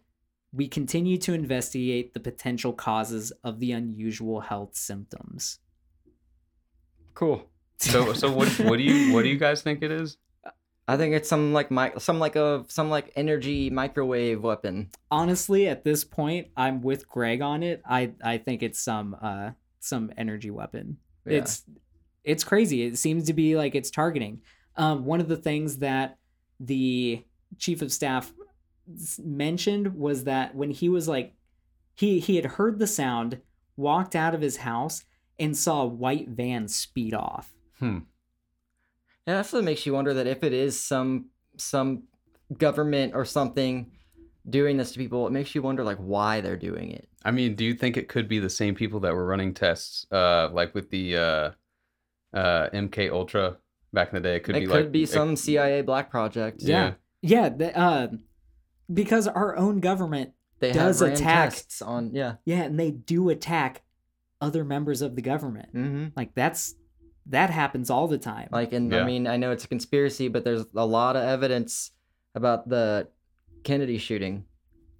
[0.53, 5.59] We continue to investigate the potential causes of the unusual health symptoms.
[7.13, 7.49] cool.
[7.77, 8.47] So, so what?
[8.59, 9.13] What do you?
[9.13, 10.17] What do you guys think it is?
[10.87, 14.89] I think it's some like mi- some like a some like energy microwave weapon.
[15.09, 17.81] Honestly, at this point, I'm with Greg on it.
[17.85, 20.97] I, I think it's some uh some energy weapon.
[21.25, 21.39] Yeah.
[21.39, 21.63] It's
[22.23, 22.83] it's crazy.
[22.83, 24.41] It seems to be like it's targeting.
[24.75, 26.17] Um, one of the things that
[26.59, 27.23] the
[27.57, 28.33] chief of staff
[29.19, 31.33] mentioned was that when he was like
[31.95, 33.39] he he had heard the sound,
[33.77, 35.05] walked out of his house,
[35.39, 37.53] and saw a white van speed off.
[37.79, 37.99] Hmm.
[39.27, 42.03] Yeah, that's what makes you wonder that if it is some some
[42.57, 43.91] government or something
[44.49, 47.07] doing this to people, it makes you wonder like why they're doing it.
[47.23, 50.05] I mean, do you think it could be the same people that were running tests,
[50.11, 51.51] uh, like with the uh,
[52.33, 53.57] uh, MK Ultra
[53.93, 54.35] back in the day?
[54.35, 56.61] It could be like it be could like be it- some CIA black project.
[56.61, 56.93] Yeah.
[57.21, 58.07] Yeah, the, uh,
[58.93, 61.51] because our own government, They Does have attack.
[61.51, 62.35] tests on yeah.
[62.43, 63.83] yeah, and they do attack
[64.41, 65.73] other members of the government.
[65.73, 66.07] Mm-hmm.
[66.17, 66.75] Like that's
[67.27, 68.49] that happens all the time.
[68.51, 69.01] Like, and Yeah.
[69.01, 71.91] I mean, I know it's a conspiracy, but there's a lot of evidence
[72.35, 73.07] about the
[73.63, 74.45] Kennedy shooting.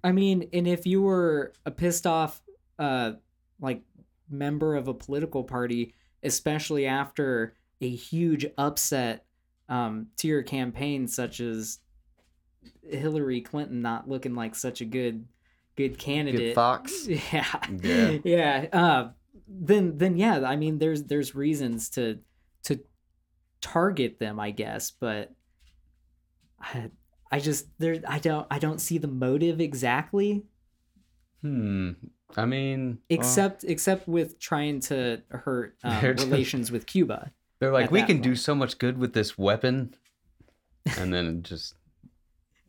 [0.02, 2.42] I mean, and if you were a pissed off,
[2.78, 3.12] uh,
[3.60, 3.82] like
[4.30, 9.26] member of a political party, especially after a huge upset,
[9.68, 11.78] um, to your campaign, such as
[12.82, 15.26] Hillary Clinton not looking like such a good,
[15.76, 16.40] good candidate.
[16.40, 17.06] Good Fox.
[17.32, 17.44] Yeah.
[17.82, 18.18] Yeah.
[18.24, 18.66] Yeah.
[18.72, 19.08] Uh,
[19.46, 22.20] then then yeah, I mean there's there's reasons to
[22.64, 22.80] to
[23.60, 25.32] target them, I guess, but
[26.60, 26.90] I,
[27.30, 30.44] I just there I don't I don't see the motive exactly
[31.44, 31.90] Hmm.
[32.36, 37.30] I mean, except except with trying to hurt um, relations with Cuba.
[37.60, 39.94] they're like, we can do so much good with this weapon,
[40.98, 41.74] and then just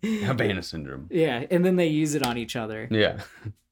[0.03, 1.07] Havana syndrome.
[1.09, 2.87] Yeah, and then they use it on each other.
[2.91, 3.21] Yeah.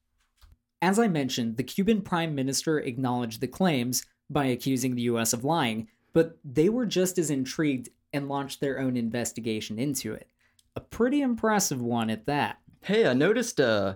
[0.83, 5.45] As I mentioned, the Cuban prime minister acknowledged the claims by accusing the US of
[5.45, 10.27] lying, but they were just as intrigued and launched their own investigation into it.
[10.75, 12.57] A pretty impressive one at that.
[12.81, 13.95] Hey, I noticed uh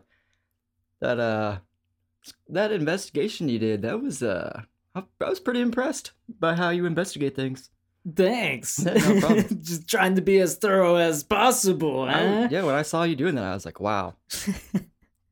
[1.02, 1.58] that uh
[2.48, 3.82] that investigation you did.
[3.82, 4.62] That was uh
[4.96, 7.70] I, I was pretty impressed by how you investigate things.
[8.16, 8.80] Thanks.
[8.80, 12.48] No just trying to be as thorough as possible, I- huh?
[12.50, 14.16] yeah, when I saw you doing that, I was like, wow.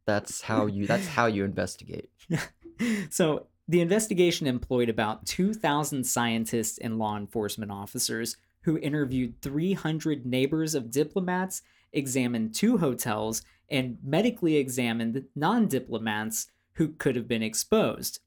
[0.05, 2.09] That's how you that's how you investigate.
[3.09, 10.75] so the investigation employed about 2,000 scientists and law enforcement officers who interviewed 300 neighbors
[10.75, 11.61] of diplomats,
[11.93, 18.19] examined two hotels, and medically examined non diplomats who could have been exposed.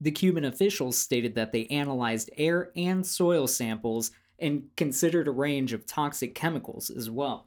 [0.00, 5.72] The Cuban officials stated that they analyzed air and soil samples and considered a range
[5.72, 7.46] of toxic chemicals as well.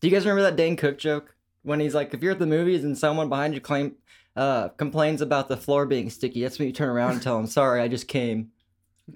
[0.00, 1.34] Do you guys remember that Dane Cook joke?
[1.62, 3.96] When he's like, if you're at the movies and someone behind you claim
[4.34, 7.46] uh complains about the floor being sticky, that's when you turn around and tell them,
[7.46, 8.50] sorry, I just came.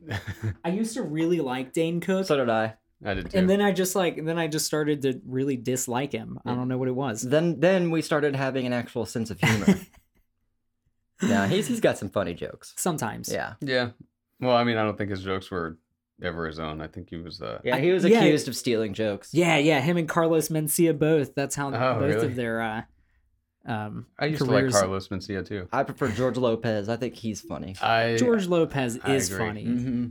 [0.64, 2.26] I used to really like Dane Cook.
[2.26, 2.74] So did I.
[3.04, 3.38] I did too.
[3.38, 6.38] and then I just like then I just started to really dislike him.
[6.44, 7.22] I don't know what it was.
[7.22, 9.78] Then then we started having an actual sense of humor.
[11.22, 12.72] yeah, he's he's got some funny jokes.
[12.76, 13.30] Sometimes.
[13.32, 13.54] Yeah.
[13.61, 13.90] yeah.
[14.40, 15.78] Well, I mean, I don't think his jokes were
[16.22, 16.81] ever his own.
[16.81, 17.40] I think he was.
[17.42, 18.20] Uh, Yeah, he was Yeah.
[18.20, 19.31] accused of stealing jokes.
[19.33, 21.35] Yeah, yeah, him and Carlos Mencia both.
[21.35, 22.26] That's how Oh, both really?
[22.26, 22.83] of their uh
[23.66, 24.72] um I used careers.
[24.72, 25.68] to like Carlos Mencia too.
[25.72, 26.88] I prefer George Lopez.
[26.88, 27.74] I think he's funny.
[27.83, 29.46] I George Lopez I is agree.
[29.46, 29.64] funny.
[29.64, 30.07] Mm-hmm.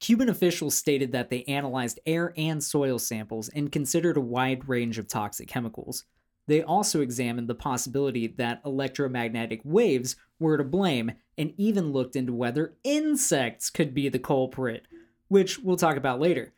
[0.00, 4.98] Cuban officials stated that they analyzed air and soil samples and considered a wide range
[4.98, 6.04] of toxic chemicals.
[6.46, 12.32] They also examined the possibility that electromagnetic waves were to blame and even looked into
[12.32, 14.86] whether insects could be the culprit,
[15.28, 16.52] which we'll talk about later.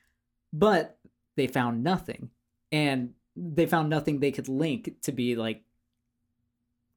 [0.52, 0.98] But
[1.37, 2.30] they found nothing.
[2.72, 5.62] And they found nothing they could link to be like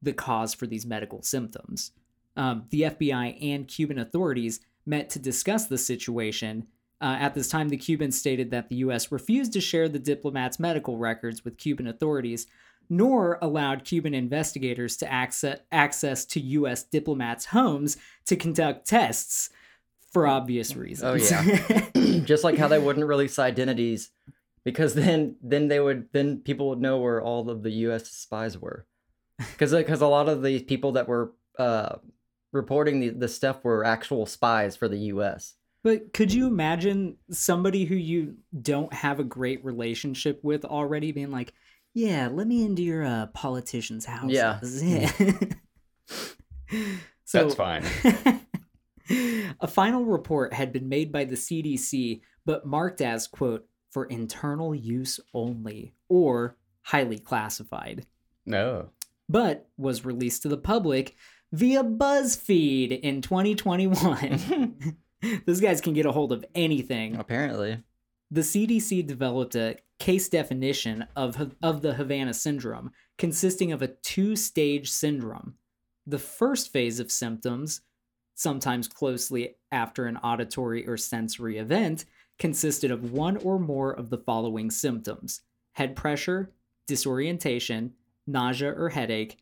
[0.02, 1.92] the cause for these medical symptoms.
[2.36, 6.66] Um, the FBI and Cuban authorities met to discuss the situation.
[7.00, 9.10] Uh, at this time, the Cubans stated that the U.S.
[9.10, 12.46] refused to share the diplomats' medical records with Cuban authorities,
[12.90, 16.82] nor allowed Cuban investigators to access, access to U.S.
[16.82, 17.96] diplomats' homes
[18.26, 19.50] to conduct tests
[20.14, 21.30] for obvious reasons.
[21.32, 22.20] Oh, yeah.
[22.24, 24.10] Just like how they wouldn't release identities
[24.64, 28.08] because then then they would then people would know where all of the U.S.
[28.08, 28.86] spies were.
[29.36, 31.96] Because because a lot of the people that were uh,
[32.52, 35.54] reporting the, the stuff were actual spies for the U.S.
[35.82, 41.30] But could you imagine somebody who you don't have a great relationship with already being
[41.30, 41.52] like,
[41.92, 45.10] "Yeah, let me into your uh, politicians' houses." Yeah.
[47.24, 47.84] so, That's fine.
[49.10, 54.74] a final report had been made by the CDC, but marked as quote for internal
[54.74, 58.06] use only or highly classified,
[58.44, 58.90] No.
[59.28, 61.14] but was released to the public
[61.52, 64.96] via BuzzFeed in 2021.
[65.46, 67.16] Those guys can get a hold of anything.
[67.16, 67.78] Apparently.
[68.30, 74.34] The CDC developed a case definition of, of the Havana syndrome, consisting of a two
[74.34, 75.54] stage syndrome.
[76.06, 77.80] The first phase of symptoms,
[78.34, 82.04] sometimes closely after an auditory or sensory event,
[82.38, 86.50] consisted of one or more of the following symptoms head pressure,
[86.86, 87.92] disorientation,
[88.26, 89.38] nausea or headache,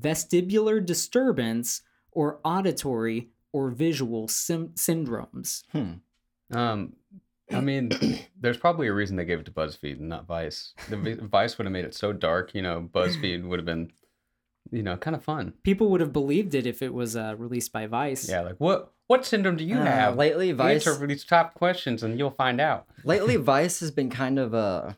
[0.00, 5.62] vestibular disturbance, or auditory or visual sim- syndromes.
[5.72, 6.56] Hmm.
[6.56, 6.94] Um,
[7.52, 7.90] I mean,
[8.40, 10.74] there's probably a reason they gave it to BuzzFeed and not Vice.
[10.88, 12.88] The Vice would have made it so dark, you know.
[12.92, 13.92] BuzzFeed would have been,
[14.70, 15.52] you know, kind of fun.
[15.62, 18.28] People would have believed it if it was uh, released by Vice.
[18.28, 20.16] Yeah, like what what syndrome do you Uh, have?
[20.16, 20.86] lately, Vice.
[20.86, 22.86] Answer these top questions, and you'll find out.
[23.04, 24.92] lately, Vice has been kind of uh,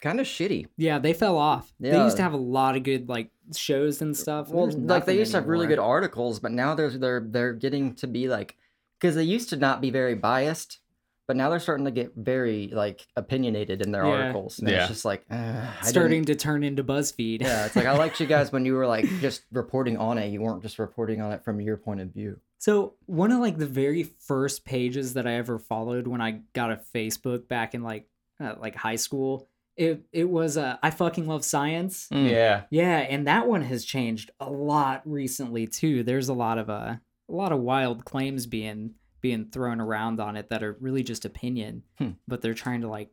[0.00, 0.66] kind of shitty.
[0.76, 1.72] Yeah, they fell off.
[1.80, 4.48] They used to have a lot of good like shows and stuff.
[4.50, 7.20] Well, There's like they nothing used to have really good articles, but now they're they're
[7.26, 8.56] they're getting to be like
[9.00, 10.80] because they used to not be very biased,
[11.28, 14.10] but now they're starting to get very like opinionated in their Yeah.
[14.12, 14.58] articles.
[14.58, 14.78] And Yeah.
[14.80, 17.42] it's just like uh, I didn't- starting to turn into BuzzFeed.
[17.42, 20.32] Yeah, it's like I liked you guys when you were like just reporting on it.
[20.32, 22.40] You weren't just reporting on it from your point of view.
[22.58, 26.72] So one of like the very first pages that I ever followed when I got
[26.72, 28.08] a Facebook back in like
[28.40, 32.08] uh, like high school, it it was uh, I fucking love science.
[32.12, 32.30] Mm.
[32.30, 36.02] Yeah, Yeah, and that one has changed a lot recently too.
[36.02, 36.96] There's a lot of uh,
[37.28, 41.24] a lot of wild claims being being thrown around on it that are really just
[41.24, 42.10] opinion, Hmm.
[42.26, 43.10] but they're trying to like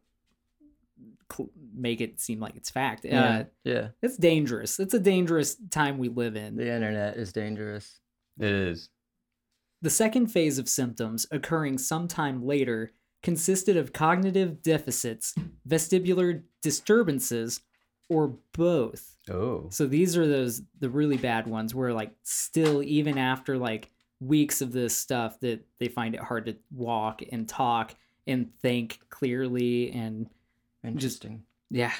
[1.32, 3.06] cl- make it seem like it's fact.
[3.06, 3.88] Yeah, Uh, yeah.
[4.01, 4.80] it's dangerous.
[4.80, 6.56] It's a dangerous time we live in.
[6.56, 7.99] The internet is dangerous.
[8.38, 8.89] it is.
[9.82, 12.91] The second phase of symptoms, occurring sometime later,
[13.24, 15.34] consisted of cognitive deficits,
[15.68, 17.62] vestibular disturbances,
[18.10, 19.18] or both.
[19.30, 23.89] Oh, So these are those the really bad ones where like still even after like
[24.20, 27.95] weeks of this stuff that they find it hard to walk and talk
[28.28, 30.30] and think clearly and
[30.84, 31.43] Interesting.
[31.70, 31.93] yeah.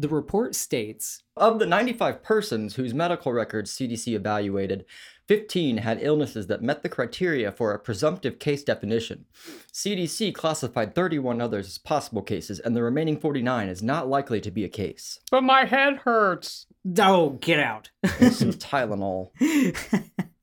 [0.00, 4.84] The report states Of the 95 persons whose medical records CDC evaluated,
[5.26, 9.24] 15 had illnesses that met the criteria for a presumptive case definition.
[9.72, 14.50] CDC classified 31 others as possible cases, and the remaining 49 is not likely to
[14.52, 15.18] be a case.
[15.32, 16.66] but my head hurts.
[17.00, 17.90] Oh, get out.
[18.20, 19.30] And some Tylenol.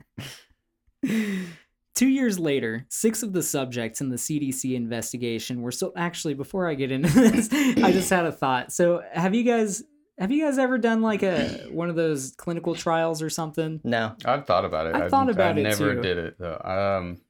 [1.95, 5.93] Two years later, six of the subjects in the CDC investigation were still.
[5.95, 8.74] Actually, before I get into this, I just had a thought.
[8.74, 9.82] So, have you guys
[10.20, 13.80] have you guys ever done like a one of those clinical trials or something?
[13.84, 14.14] No.
[14.26, 14.95] I've thought about it.
[14.95, 16.01] i've thought about I it, never too.
[16.01, 16.60] did it though.
[16.64, 17.22] Um,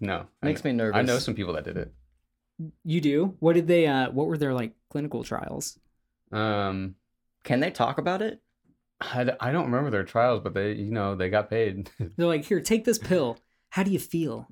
[0.00, 0.98] no, I Makes kn- me nervous.
[0.98, 1.92] I know some people that did it.
[2.84, 3.36] You do.
[3.40, 3.86] What did they?
[3.88, 5.78] uh What were their like clinical trials?
[6.32, 6.94] Um,
[7.44, 8.40] Can they talk about it?
[9.00, 11.90] I, I don't remember their trials, but they, you know, they got paid.
[12.16, 13.38] They're like, here, take this pill.
[13.70, 14.48] How do you feel?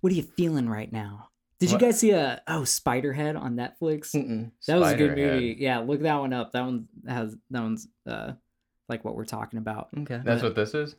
[0.00, 1.30] what are you feeling right now?
[1.58, 1.80] Did What?
[1.80, 4.14] you guys see a oh Spiderhead on Netflix?
[4.14, 4.52] Mm-mm.
[4.68, 5.56] That was a good movie.
[5.58, 6.52] Yeah, look that one up.
[6.52, 8.32] That one has that one's uh
[8.88, 9.88] like what we're talking about.
[9.98, 10.20] Okay.
[10.24, 10.94] That's what this is.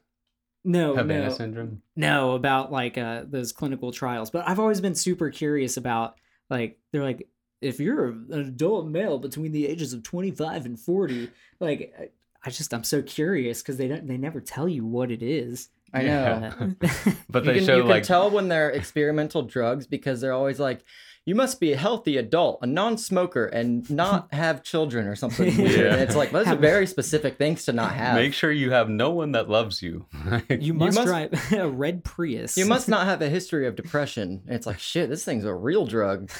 [0.65, 1.81] No, Havana no, syndrome.
[1.95, 4.29] no, about like uh those clinical trials.
[4.31, 6.15] But I've always been super curious about
[6.49, 7.29] like they're like
[7.61, 11.29] if you're an adult male between the ages of 25 and 40,
[11.61, 12.13] like
[12.43, 15.21] I- I just I'm so curious because they don't they never tell you what it
[15.21, 15.69] is.
[15.93, 16.51] I know.
[16.81, 17.13] Yeah.
[17.29, 20.59] But you they can, show you can tell when they're experimental drugs because they're always
[20.59, 20.83] like,
[21.29, 25.79] you must be a healthy adult, a non-smoker, and not have children or something weird.
[25.79, 25.93] Yeah.
[25.93, 28.15] And it's like those are very specific things to not have.
[28.15, 30.07] make sure you have no one that loves you.
[30.49, 32.57] you must, must- drive a red Prius.
[32.57, 34.41] You must not have a history of depression.
[34.47, 35.07] And it's like shit.
[35.07, 36.31] This thing's a real drug.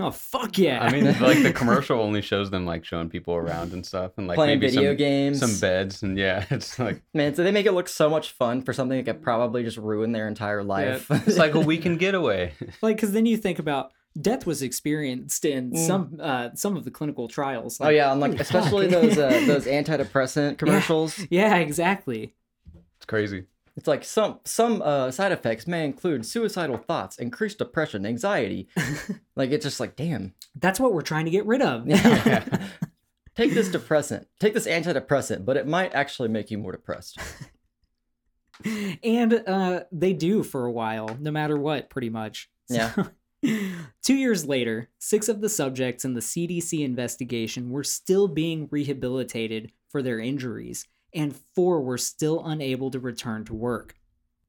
[0.00, 0.82] Oh fuck yeah!
[0.82, 4.26] I mean, like the commercial only shows them like showing people around and stuff, and
[4.26, 5.38] like Playing maybe video some, games.
[5.38, 8.62] some beds, and yeah, it's like Man, so they make it look so much fun
[8.62, 11.06] for something that could probably just ruin their entire life.
[11.08, 12.52] it's like a weekend getaway.
[12.82, 15.86] like because then you think about death was experienced in Mm.
[15.86, 17.78] some uh some of the clinical trials.
[17.80, 21.18] oh yeah, I'm like especially those uh, those antidepressant commercials.
[21.30, 22.34] yeah, exactly.
[22.96, 23.44] It's crazy.
[23.76, 28.68] It's like some some uh, side effects may include suicidal thoughts, increased depression, anxiety.
[29.36, 30.34] like it's just like damn.
[30.54, 31.86] That's what we're trying to get rid of.
[31.88, 32.68] Yeah.
[33.34, 34.28] Take this depressant.
[34.40, 37.18] Take this antidepressant, but it might actually make you more depressed.
[39.02, 42.50] and uh, they do for a while, no matter what, pretty much.
[42.68, 42.92] Yeah.
[43.42, 49.72] Two years later, six of the subjects in the CDC investigation were still being rehabilitated
[49.88, 53.96] for their injuries, and four were still unable to return to work.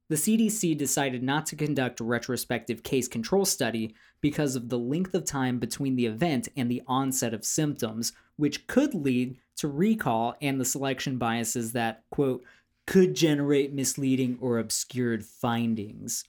[0.09, 5.15] The CDC decided not to conduct a retrospective case control study because of the length
[5.15, 10.35] of time between the event and the onset of symptoms, which could lead to recall
[10.41, 12.43] and the selection biases that, quote,
[12.85, 16.25] could generate misleading or obscured findings.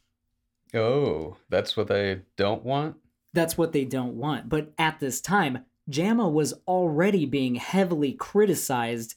[0.75, 2.97] Oh, that's what they don't want?
[3.33, 4.49] That's what they don't want.
[4.49, 9.15] But at this time, JAMA was already being heavily criticized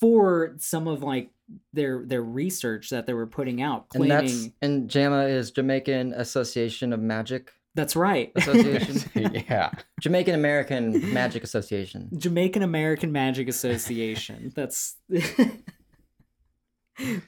[0.00, 1.30] for some of like
[1.72, 6.92] their their research that they were putting out And that's and JAMA is Jamaican Association
[6.92, 8.32] of Magic that's right.
[8.34, 9.08] Association.
[9.48, 9.70] yeah.
[10.00, 12.10] Jamaican American Magic Association.
[12.16, 14.52] Jamaican American Magic Association.
[14.56, 14.96] That's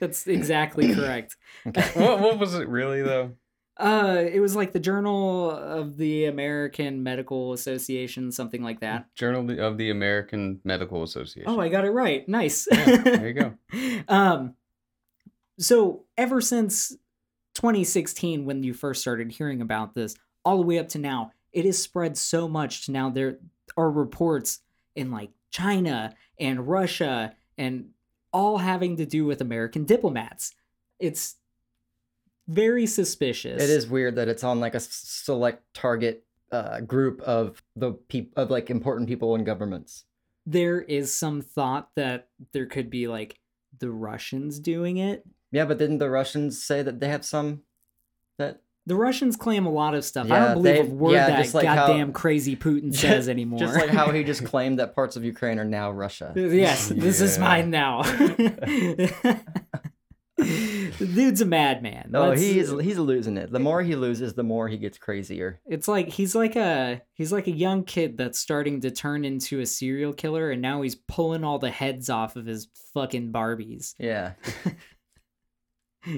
[0.00, 1.36] That's exactly correct.
[1.68, 1.88] Okay.
[1.94, 3.36] What, what was it really, though?
[3.80, 9.14] Uh it was like the Journal of the American Medical Association, something like that.
[9.14, 11.50] Journal of the American Medical Association.
[11.50, 12.28] Oh, I got it right.
[12.28, 12.68] Nice.
[12.70, 13.54] Yeah, there you go.
[14.08, 14.54] um
[15.58, 16.90] so ever since
[17.54, 20.14] 2016 when you first started hearing about this
[20.44, 23.38] all the way up to now it has spread so much to now there
[23.76, 24.60] are reports
[24.94, 27.90] in like China and Russia and
[28.32, 30.54] all having to do with American diplomats
[30.98, 31.36] it's
[32.52, 37.62] very suspicious It is weird that it's on like a select target uh, group of
[37.76, 40.04] the peop- of like important people in governments.
[40.46, 43.38] there is some thought that there could be like
[43.78, 47.62] the Russians doing it Yeah, but didn't the Russians say that they have some
[48.38, 50.28] that The Russians claim a lot of stuff.
[50.30, 53.02] I don't believe they- a word yeah, that just like how- goddamn crazy Putin Just-
[53.02, 53.60] says anymore.
[53.60, 56.32] just like how he just claimed that parts of Ukraine are now Russia.
[56.34, 58.02] yes, this is mine now.
[60.44, 62.08] the dude's a madman.
[62.10, 63.50] No, Let's- he's he's losing it.
[63.50, 65.60] The more he loses, the more he gets crazier.
[65.66, 69.60] It's like he's like a he's like a young kid that's starting to turn into
[69.60, 73.94] a serial killer, and now he's pulling all the heads off of his fucking Barbies.
[73.98, 74.32] Yeah.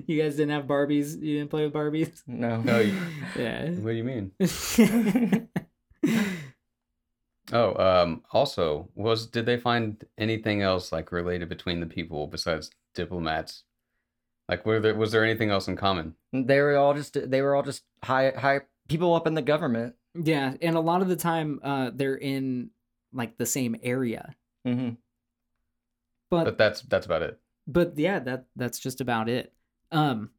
[0.06, 1.20] You guys didn't have Barbies.
[1.20, 2.22] You didn't play with Barbies.
[2.28, 2.60] No.
[2.60, 2.96] No, you-
[3.36, 3.68] Yeah.
[3.70, 4.30] What do you mean?
[7.52, 12.70] Oh, um, also, was did they find anything else like related between the people besides
[12.94, 13.64] diplomats?
[14.48, 16.14] Like, were there was there anything else in common?
[16.32, 19.94] They were all just they were all just high high people up in the government.
[20.14, 22.70] Yeah, and a lot of the time, uh, they're in
[23.12, 24.34] like the same area.
[24.64, 24.90] hmm
[26.30, 27.38] But But that's that's about it.
[27.66, 29.52] but yeah, that that's just about it.
[29.90, 30.30] Um,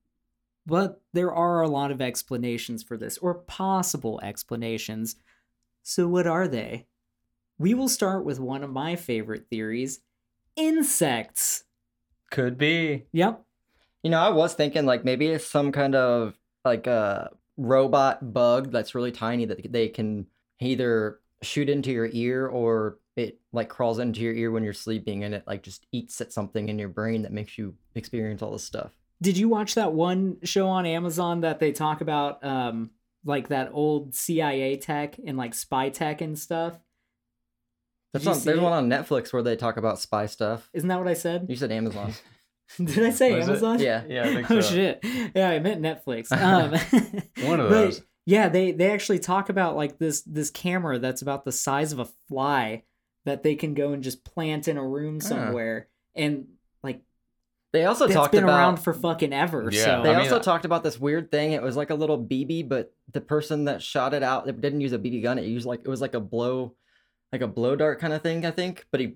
[0.65, 5.15] but there are a lot of explanations for this, or possible explanations.
[5.81, 6.85] So what are they?
[7.57, 10.01] We will start with one of my favorite theories:
[10.55, 11.63] insects.
[12.31, 13.05] Could be.
[13.11, 13.43] Yep.
[14.03, 18.71] You know, I was thinking like maybe it's some kind of like a robot bug
[18.71, 20.27] that's really tiny that they can
[20.59, 25.23] either shoot into your ear or it like crawls into your ear when you're sleeping
[25.23, 28.51] and it like just eats at something in your brain that makes you experience all
[28.51, 28.91] this stuff.
[29.21, 32.91] Did you watch that one show on Amazon that they talk about, um,
[33.23, 36.77] like that old CIA tech and like spy tech and stuff?
[38.11, 38.61] That's Did on, there's it?
[38.63, 40.69] one on Netflix where they talk about spy stuff.
[40.73, 41.45] Isn't that what I said?
[41.47, 42.13] You said Amazon.
[42.83, 43.51] Did I say Was it?
[43.51, 43.79] Amazon?
[43.79, 44.03] yeah.
[44.07, 44.99] Yeah, I think oh shit!
[45.35, 46.31] Yeah, I meant Netflix.
[46.31, 48.01] Um, One of those.
[48.25, 51.99] Yeah, they they actually talk about like this this camera that's about the size of
[51.99, 52.83] a fly
[53.25, 55.27] that they can go and just plant in a room Huh.
[55.27, 56.45] somewhere, and
[56.83, 57.01] like
[57.73, 59.69] They also that's talked been about around for fucking ever.
[59.71, 61.51] Yeah, so They I mean, also uh, talked about this weird thing.
[61.51, 64.81] It was like a little BB, but the person that shot it out it didn't
[64.81, 65.37] use a BB gun.
[65.37, 66.75] It used like it was like a blow,
[67.31, 68.85] like a blow dart kind of thing, I think.
[68.91, 69.15] But he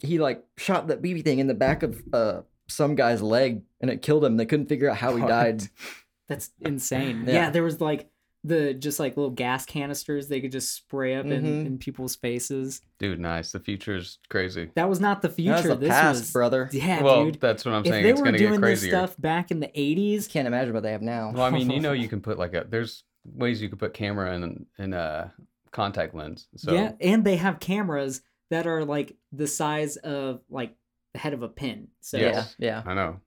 [0.00, 3.90] he like shot that BB thing in the back of uh some guy's leg, and
[3.90, 4.36] it killed him.
[4.36, 5.28] They couldn't figure out how he What?
[5.28, 5.62] died.
[6.28, 7.24] that's insane.
[7.26, 7.32] Yeah.
[7.32, 7.50] Yeah.
[7.50, 8.08] there was like
[8.44, 11.66] the just like little gas canisters they could just spray up in, Mhm.
[11.66, 12.80] in people's faces.
[13.00, 13.50] Dude, nice.
[13.50, 14.70] The future is crazy.
[14.76, 15.54] That was not the future.
[15.54, 16.68] That's the this past, was brother.
[16.72, 17.40] yeah, well, dude.
[17.40, 18.04] that's what I'm If saying.
[18.04, 18.90] they It's were gonna get doing this crazier.
[18.90, 21.32] stuff back in the '80s, Can't imagine what they have now.
[21.32, 23.94] Well, I mean, you know, you can put like a there's ways you could put
[23.94, 25.32] camera in in a
[25.72, 26.46] contact lens.
[26.56, 30.76] So Yeah, and they have cameras that are like the size of like
[31.16, 31.88] the head of a pin.
[32.02, 32.54] So Yes.
[32.58, 32.90] yeah, yeah.
[32.90, 33.20] I know.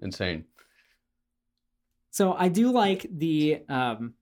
[0.00, 0.44] Insane.
[2.10, 4.12] so I do like the um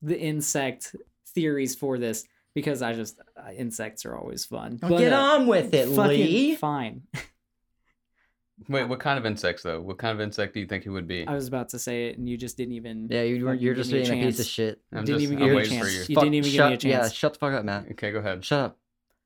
[0.00, 0.94] the insect
[1.34, 4.78] theories for this because I just uh, insects are always fun.
[4.80, 6.54] Well, get uh, on with it, Lee.
[6.54, 7.02] Fine.
[8.68, 9.80] Wait, what kind of insects though?
[9.80, 11.26] What kind of insect do you think he would be?
[11.26, 13.64] I was about to say it and you just didn't even Yeah, you were fucking
[13.64, 14.80] you're just me a being a piece of shit.
[14.92, 16.08] I'm didn't just even I'm give me a waiting for chance.
[16.08, 16.14] you.
[16.14, 17.90] You didn't even give me a shut, Yeah, shut the fuck up, Matt.
[17.92, 18.44] Okay, go ahead.
[18.44, 18.78] Shut up.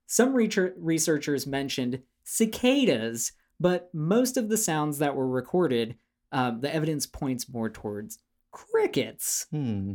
[0.07, 5.97] Some reacher- researchers mentioned cicadas, but most of the sounds that were recorded
[6.33, 8.19] um, the evidence points more towards
[8.51, 9.47] crickets.
[9.51, 9.95] Hmm.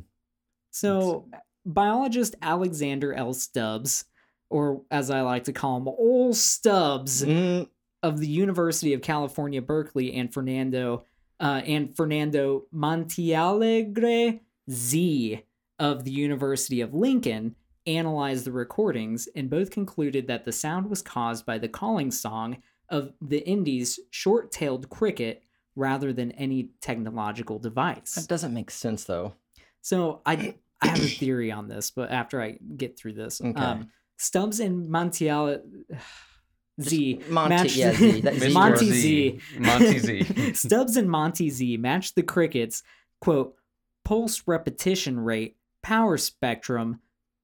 [0.72, 1.28] So,
[1.66, 3.34] biologist Alexander L.
[3.34, 4.06] Stubbs,
[4.50, 7.68] or as I like to call him, Ol Stubbs Mm,
[8.02, 11.06] of the University of California, Berkeley, and Fernando
[11.40, 15.44] uh, and Fernando Montealegre Z
[15.80, 17.56] of the University of Lincoln
[17.88, 22.58] analyzed the recordings and both concluded that the sound was caused by the calling song
[22.90, 25.44] of the Indies' short-tailed cricket
[25.76, 28.16] rather than any technological device.
[28.16, 29.34] that doesn't make sense though.
[29.82, 33.60] So I I have a theory on this, but after I get through this, Okay.
[33.60, 35.62] um, Stubbs and Montiel
[36.82, 38.54] Z Just Monty- matched yeah, Z, that- Mr.
[38.54, 39.40] Monty Z.
[39.52, 39.60] Z.
[39.60, 40.54] Monty Z.
[40.54, 42.82] Stubbs and Monty Z matched the crickets
[43.20, 43.56] quote
[44.04, 47.00] pulse repetition rate, power spectrum,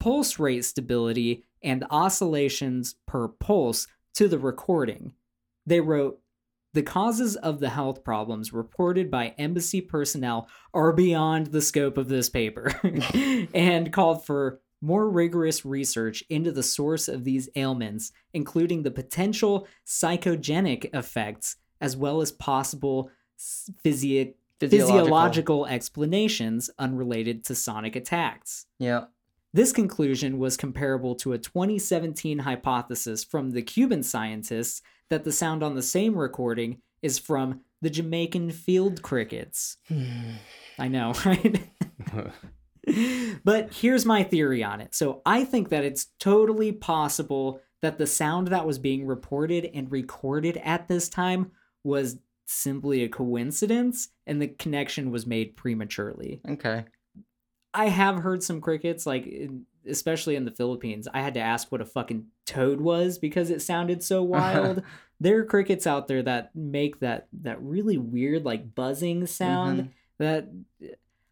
[0.07, 5.11] pulse rate stability, and oscillations per pulse to the recording.
[5.65, 6.21] They wrote
[6.73, 12.07] the causes of the health problems reported by embassy personnel are beyond the scope of
[12.07, 12.71] this paper
[13.53, 19.67] and called for more rigorous research into the source of these ailments, including the potential
[19.85, 23.11] psychogenic effects as well as possible
[23.83, 28.67] physio- physiological explanations unrelated to sonic attacks.
[28.79, 29.05] Yeah.
[29.57, 35.63] This conclusion was comparable to a 2017 hypothesis from the Cuban scientists that the sound
[35.63, 39.77] on the same recording is from the Jamaican field crickets.
[40.77, 41.59] I know, right?
[43.43, 44.93] but here's my theory on it.
[44.93, 49.91] So I think that it's totally possible that the sound that was being reported and
[49.91, 51.49] recorded at this time
[51.83, 56.41] was simply a coincidence and the connection was made prematurely.
[56.47, 56.85] okay.
[57.73, 61.07] I have heard some crickets, like in, especially in the Philippines.
[61.13, 64.83] I had to ask what a fucking toad was because it sounded so wild.
[65.19, 69.81] there are crickets out there that make that that really weird like buzzing sound.
[69.81, 69.89] Mhm.
[70.19, 70.49] That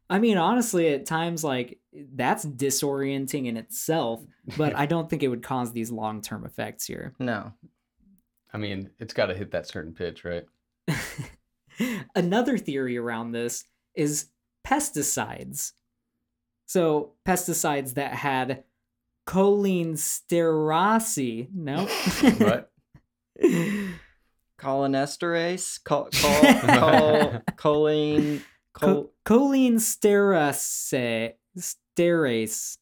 [0.09, 1.79] I mean, honestly, at times like
[2.13, 4.23] that's disorienting in itself.
[4.57, 7.13] But I don't think it would cause these long term effects here.
[7.19, 7.53] No.
[8.53, 10.45] I mean, it's got to hit that certain pitch, right?
[12.15, 13.65] Another theory around this
[13.95, 14.27] is
[14.65, 15.73] pesticides.
[16.65, 18.63] So, pesticides that had
[19.27, 21.47] choline sterase.
[21.53, 21.85] No.
[21.85, 22.71] What?
[24.59, 25.83] Cholinesterase?
[25.83, 28.41] Col- col- col- choline.
[28.73, 31.33] Col- Co- choline sterase.
[31.57, 32.77] Sterase.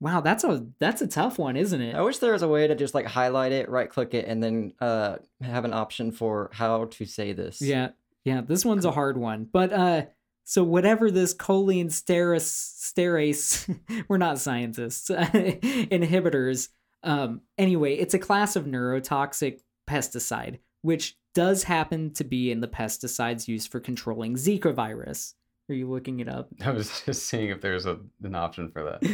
[0.00, 1.94] Wow, that's a that's a tough one, isn't it?
[1.94, 4.42] I wish there was a way to just like highlight it, right click it, and
[4.42, 7.62] then uh have an option for how to say this.
[7.62, 7.90] Yeah,
[8.24, 9.48] yeah, this one's a hard one.
[9.50, 10.02] But uh
[10.44, 13.78] so whatever this choline sterase sterase,
[14.08, 16.68] we're not scientists, inhibitors.
[17.02, 22.68] Um anyway, it's a class of neurotoxic pesticide which does happen to be in the
[22.68, 25.34] pesticides used for controlling Zika virus.
[25.70, 26.50] Are you looking it up?
[26.62, 29.10] I was just seeing if there's a an option for that.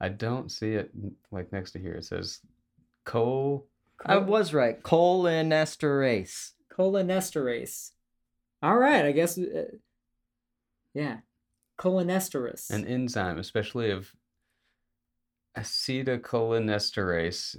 [0.00, 0.92] I don't see it
[1.32, 1.94] like next to here.
[1.94, 2.38] It says
[3.04, 3.66] coal.
[4.06, 4.80] I was right.
[4.80, 6.52] Cholinesterase.
[6.72, 7.90] Cholinesterase.
[8.62, 9.64] All right, I guess uh,
[10.94, 11.18] yeah.
[11.78, 12.70] Cholinesterase.
[12.70, 14.12] an enzyme, especially of
[15.56, 17.56] acetylcholinesterase,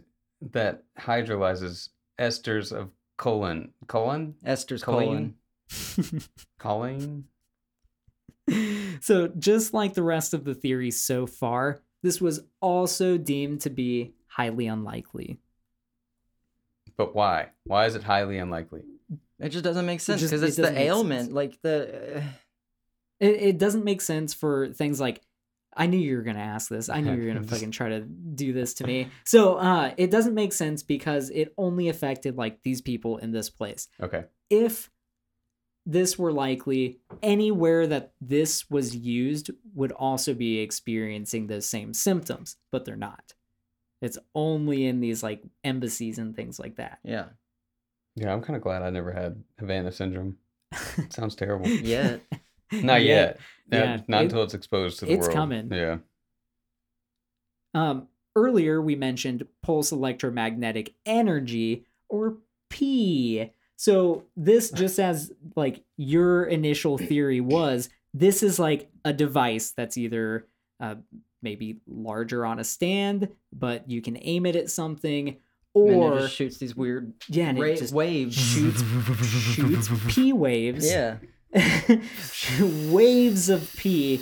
[0.52, 3.72] that hydrolyzes esters of colon.
[3.88, 4.36] Colon?
[4.46, 5.34] Esters Choline?
[6.60, 6.60] colon.
[6.60, 7.24] Choline?
[9.02, 13.70] so, just like the rest of the theories so far, this was also deemed to
[13.70, 15.40] be highly unlikely.
[16.98, 17.50] But why?
[17.64, 18.82] Why is it highly unlikely?
[19.40, 21.26] It just doesn't make sense because it it's the ailment.
[21.26, 21.34] sense.
[21.34, 22.18] Like the.
[22.18, 22.22] Uh,
[23.22, 25.22] It, it doesn't make sense for things like
[25.78, 26.90] I knew you were gonna ask this.
[26.90, 29.08] I knew you were gonna fucking try to do this to me.
[29.26, 33.50] So uh it doesn't make sense because it only affected like these people in this
[33.50, 33.88] place.
[34.02, 34.26] Okay.
[34.50, 34.90] If
[35.86, 42.58] this were likely, anywhere that this was used would also be experiencing those same symptoms,
[42.72, 43.34] but they're not.
[44.02, 47.00] It's only in these like embassies and things like that.
[47.04, 47.26] yeah.
[48.16, 50.38] Yeah, I'm kind of glad I never had Havana syndrome.
[51.10, 51.70] Sounds terrible.
[51.70, 52.18] Yeah.
[52.84, 53.40] Not yet.
[53.72, 55.34] Yeah, Yeah, not it- until it's exposed to the it's world.
[55.36, 55.70] coming.
[55.72, 55.98] Yeah.
[57.74, 62.38] Um, earlier we mentioned pulse electromagnetic energy or
[62.70, 63.50] P.
[63.78, 69.98] So this just as like your initial theory was, this is like a device that's
[69.98, 70.46] either
[70.82, 70.96] uh,
[71.42, 75.38] maybe larger on a stand, but you can aim it at something, and
[75.74, 78.36] or it just shoots these weird yeah, and ra- it just waves.
[78.36, 78.82] shoots
[79.54, 80.90] shoots P waves.
[80.92, 81.18] Yeah.
[82.90, 84.22] waves of pee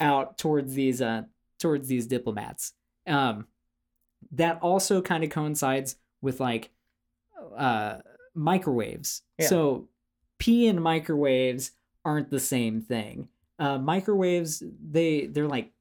[0.00, 1.22] out towards these uh
[1.58, 2.72] towards these diplomats
[3.06, 3.46] um
[4.32, 6.70] that also kind of coincides with like
[7.56, 7.98] uh
[8.34, 9.46] microwaves Yeah.
[9.48, 9.88] so
[10.38, 11.72] pee and microwaves
[12.04, 13.28] aren't the same thing.
[13.58, 15.72] Uh, microwaves they they're like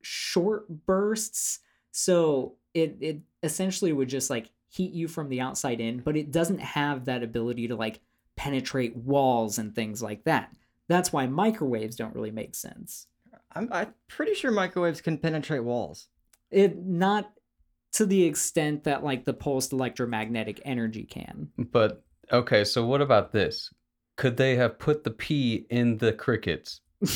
[0.00, 1.58] short bursts,
[1.90, 6.30] so it it essentially would just like heat you from the outside in, but it
[6.30, 8.00] doesn't have that ability to like
[8.36, 10.54] penetrate walls and things like that.
[10.88, 13.06] That's why microwaves don't really make sense.
[13.54, 16.08] I'm, I'm pretty sure microwaves can penetrate walls.
[16.50, 17.32] It not
[17.92, 21.48] to the extent that like the pulsed electromagnetic energy can.
[21.56, 23.72] But okay, so what about this?
[24.16, 26.80] Could they have put the pee in the crickets?
[27.00, 27.08] there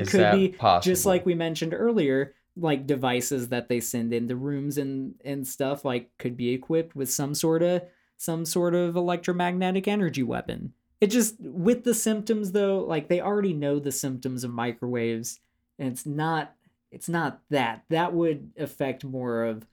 [0.00, 4.36] Is could that be just like we mentioned earlier like devices that they send into
[4.36, 7.82] rooms and and stuff like could be equipped with some sort of
[8.18, 10.74] some sort of electromagnetic energy weapon.
[11.00, 15.40] It just with the symptoms though like they already know the symptoms of microwaves
[15.78, 16.54] and it's not
[16.90, 17.84] it's not that.
[17.88, 19.66] That would affect more of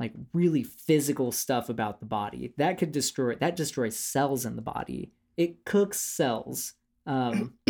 [0.00, 2.54] like really physical stuff about the body.
[2.56, 5.12] That could destroy that destroys cells in the body.
[5.36, 6.72] It cooks cells
[7.06, 7.54] um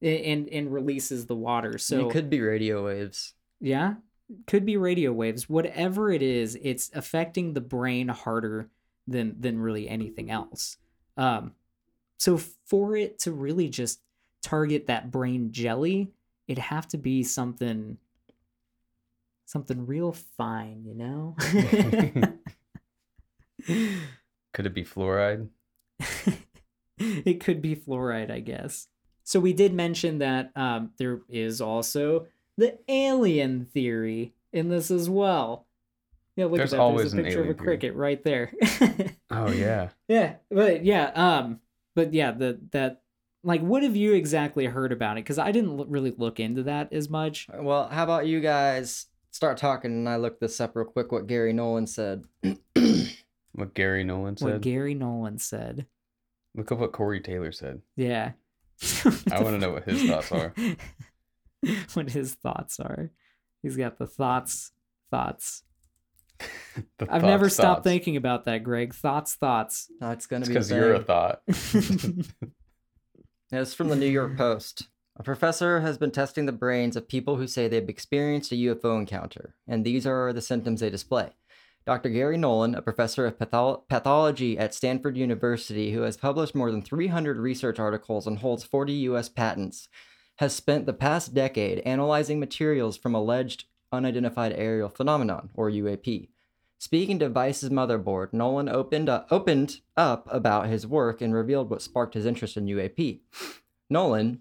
[0.00, 1.78] and and releases the water.
[1.78, 3.34] So it could be radio waves.
[3.60, 3.94] yeah
[4.46, 8.68] could be radio waves whatever it is it's affecting the brain harder
[9.06, 10.76] than than really anything else
[11.16, 11.52] um
[12.16, 14.00] so for it to really just
[14.42, 16.10] target that brain jelly
[16.46, 17.98] it'd have to be something
[19.46, 21.36] something real fine you know
[24.52, 25.48] Could it be fluoride?
[26.98, 28.88] it could be fluoride, I guess.
[29.22, 32.26] So we did mention that um, there is also
[32.56, 35.66] the alien theory in this as well.
[36.36, 36.82] Yeah, look There's at that.
[36.82, 37.66] always There's a picture of a alien theory.
[37.66, 38.52] cricket right there.
[39.32, 39.90] Oh yeah.
[40.08, 41.60] yeah, but yeah, um,
[41.94, 43.02] but yeah, the that
[43.44, 45.24] like, what have you exactly heard about it?
[45.24, 47.46] Because I didn't l- really look into that as much.
[47.54, 51.28] Well, how about you guys start talking and I look this up real quick what
[51.28, 52.24] Garry Nolan said.
[53.52, 54.52] What Garry Nolan said.
[54.52, 54.60] What.
[54.60, 55.86] Garry Nolan said.
[56.54, 57.82] Look up what Corey Taylor said.
[57.96, 58.32] Yeah.
[59.30, 60.54] I want to know what his thoughts are.
[61.94, 63.10] what his thoughts are.
[63.62, 64.72] He's got the thoughts,
[65.10, 65.62] thoughts.
[66.98, 67.84] The I've never stopped thoughts.
[67.84, 68.94] thinking about that, Greg.
[68.94, 69.88] Thoughts, thoughts.
[70.00, 71.42] No, it's gonna It's be because you're a thought.
[73.52, 74.88] Yeah, It's from the New York Post.
[75.16, 78.98] A professor has been testing the brains of people who say they've experienced a UFO
[78.98, 81.30] encounter, and these are the symptoms they display.
[81.84, 82.10] Dr.
[82.10, 86.80] Garry Nolan, a professor of patho- pathology at Stanford University who has published more than
[86.82, 89.28] 300 research articles and holds 40 U.S.
[89.28, 89.88] patents,
[90.40, 96.28] has spent the past decade analyzing materials from alleged unidentified aerial phenomenon, or UAP.
[96.78, 101.82] Speaking to Vice's motherboard, Nolan opened up, opened up about his work and revealed what
[101.82, 103.20] sparked his interest in UAP.
[103.90, 104.40] Nolan,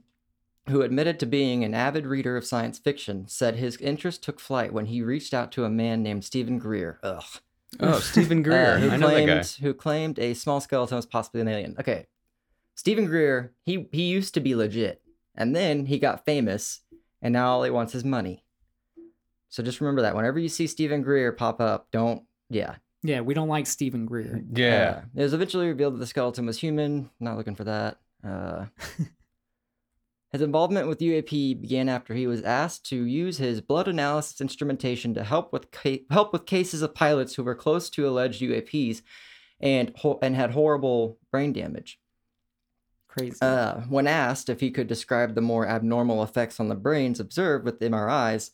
[0.69, 4.71] who admitted to being an avid reader of science fiction, said his interest took flight
[4.71, 7.01] when he reached out to a man named Steven Greer.
[7.03, 7.25] Ugh.
[7.81, 8.75] oh, Steven Greer.
[8.75, 9.63] Uh, who I know that claimed guy.
[9.63, 11.75] who claimed a small skeleton was possibly an alien.
[11.77, 12.07] Okay,
[12.75, 13.51] Steven Greer.
[13.65, 15.01] He he used to be legit,
[15.39, 16.81] and then he got famous,
[17.21, 18.43] and now all he wants is money.
[19.47, 22.75] So just remember that whenever you see Steven Greer pop up, don't yeah.
[23.01, 24.43] Yeah, we don't like Steven Greer.
[24.53, 25.01] Yeah.
[25.03, 27.09] Uh, it was eventually revealed that the skeleton was human.
[27.19, 27.97] Not looking for that.
[28.23, 28.65] Uh,
[30.31, 35.13] his involvement with UAP began after he was asked to use his blood analysis instrumentation
[35.13, 39.01] to help with ca- help with cases of pilots who were close to alleged UAPs
[39.61, 41.99] and ho- and had horrible brain damage.
[43.09, 43.37] Crazy.
[43.41, 47.65] Uh, when asked if he could describe the more abnormal effects on the brains observed
[47.65, 48.51] with MRIs,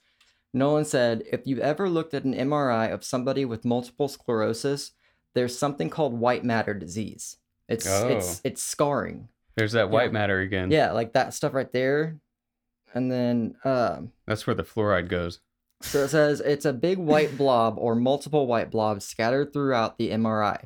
[0.53, 4.91] Nolan said, "If you've ever looked at an MRI of somebody with multiple sclerosis,
[5.33, 7.37] there's something called white matter disease.
[7.67, 8.41] It's it's Oh.
[8.45, 9.27] it's scarring.
[9.55, 10.11] There's that white Yeah.
[10.11, 10.71] matter again.
[10.71, 12.17] Yeah, like that stuff right there.
[12.93, 15.41] And then um, That's where the fluoride goes.
[15.81, 20.11] so it says it's a big white blob or multiple white blobs scattered throughout the
[20.11, 20.63] MRI.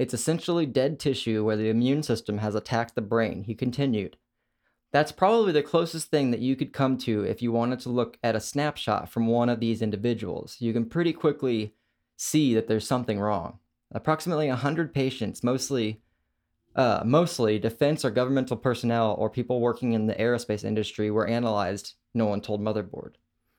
[0.00, 4.16] It's essentially dead tissue where the immune system has attacked the brain, he continued.
[4.92, 8.16] That's probably the closest thing that you could come to if you wanted to look
[8.22, 10.56] at a snapshot from one of these individuals.
[10.58, 11.74] You can pretty quickly
[12.16, 13.58] see that there's something wrong.
[13.92, 16.00] Approximately 100 patients, mostly
[16.74, 21.92] uh, mostly defense or governmental personnel or people working in the aerospace industry, were analyzed,
[22.14, 23.16] Nolan told Motherboard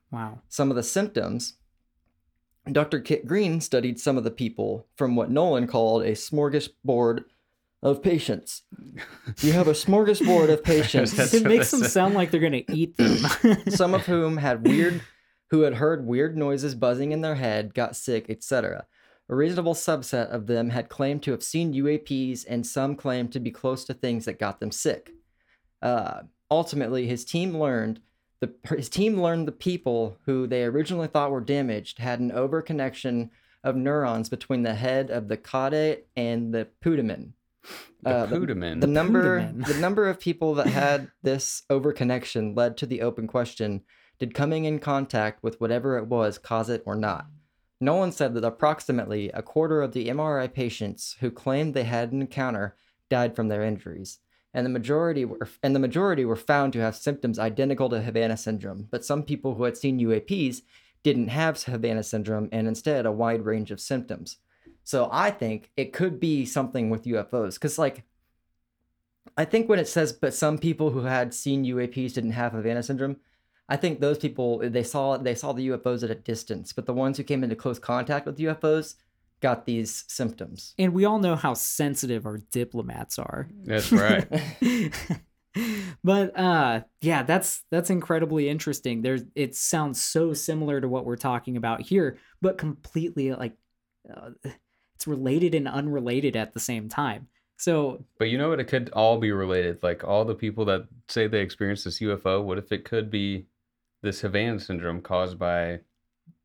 [0.09, 0.39] wow.
[0.49, 1.53] some of the symptoms,
[2.69, 2.99] Dr.
[2.99, 7.23] Kit Green studied some of the people from what Nolan called a smorgasbord
[7.81, 8.61] of patients.
[9.39, 13.17] You have a smorgasbord of patients, it makes them sound like they're gonna eat them.
[13.69, 15.01] some of whom had weird,
[15.49, 18.85] who had heard weird noises buzzing in their head, got sick, etc.
[19.27, 23.39] A reasonable subset of them had claimed to have seen UAPs, and some claimed to
[23.39, 25.11] be close to things that got them sick.
[25.81, 28.01] Uh, ultimately, his team learned
[28.41, 33.29] the his team learned the people who they originally thought were damaged had an overconnection
[33.63, 37.31] of neurons between the head of the caudate and the putamen.
[38.01, 38.81] The Uh, the- Pudaman.
[38.81, 39.65] The number Pudaman.
[39.67, 43.83] the number of people that had this overconnection led to the open question,
[44.19, 47.27] did coming in contact with whatever it was cause it or not?
[47.79, 52.21] Nolan said that approximately a quarter of the MRI patients who claimed they had an
[52.21, 52.75] encounter
[53.09, 54.19] died from their injuries.
[54.53, 58.37] And the majority were and the majority were found to have symptoms identical to Havana
[58.37, 60.61] syndrome, but some people who had seen UAPs
[61.03, 64.37] didn't have Havana syndrome and instead a wide range of symptoms.
[64.83, 68.03] So I think it could be something with UFOs cuz like
[69.37, 72.83] I think when it says, but some people who had seen UAPs didn't have Havana
[72.83, 73.17] syndrome,
[73.69, 76.93] I think those people they saw they saw the UFOs at a distance, but the
[76.93, 78.95] ones who came into close contact with UFOs
[79.41, 80.73] got these symptoms.
[80.77, 83.47] And we all know how sensitive our diplomats are.
[83.63, 84.27] That's right.
[86.03, 89.01] but uh yeah, that's that's incredibly interesting.
[89.01, 93.57] There's it sounds so similar to what we're talking about here, but completely like
[94.09, 94.29] uh,
[94.95, 97.27] it's related and unrelated at the same time.
[97.57, 98.59] So But you know what?
[98.59, 99.83] It could all be related.
[99.83, 103.45] Like all the people that say they experienced this UFO, what if it could be
[104.01, 105.81] this Havana syndrome caused by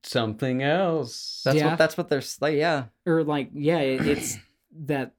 [0.09, 1.42] something else?
[1.44, 1.70] That's Yeah.
[1.70, 2.57] what that's what they're like.
[2.57, 4.38] Yeah, or like yeah it- it's
[4.86, 5.14] that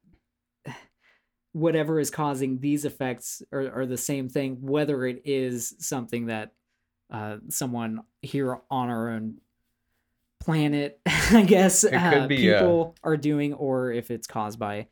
[1.53, 6.53] whatever is causing these effects are, are the same thing whether it is something that
[7.11, 9.37] uh, someone here on our own
[10.39, 10.99] planet
[11.31, 14.87] i guess could uh, be, uh, people are doing or if it's caused by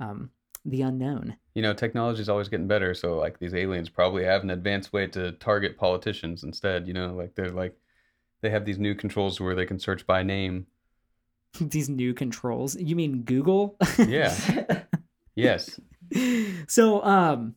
[0.00, 0.30] um,
[0.64, 2.92] the unknown You know, technology is always getting better.
[2.92, 6.86] So, like, these aliens probably have an advanced way to target politicians instead.
[6.86, 7.74] You know, like, they're like,
[8.46, 10.68] they have these new controls where they can search by name.
[11.60, 14.34] these new controls you mean google Yeah.
[15.34, 15.80] Yes.
[16.68, 17.54] so um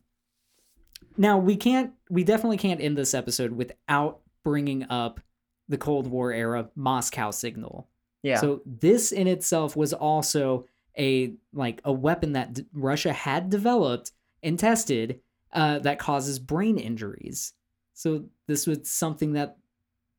[1.16, 5.20] now we can't we definitely can't end this episode without bringing up
[5.68, 7.88] the cold war era moscow signal
[8.22, 8.40] yeah.
[8.40, 10.66] so this in itself was also
[10.98, 14.12] a like a weapon that d- russia had developed
[14.42, 15.20] and tested
[15.52, 17.52] uh, that causes brain injuries
[17.92, 19.58] so this was something that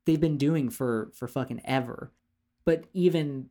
[0.05, 2.11] they've been doing for for fucking ever
[2.65, 3.47] but even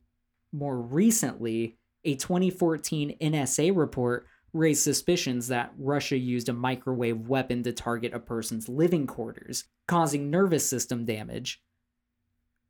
[0.53, 7.73] more recently a 2014 nsa report raised suspicions that russia used a microwave weapon to
[7.73, 11.63] target a person's living quarters causing nervous system damage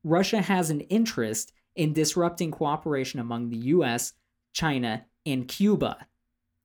[0.05, 4.13] russia has an interest in disrupting cooperation among the us
[4.53, 6.07] china and cuba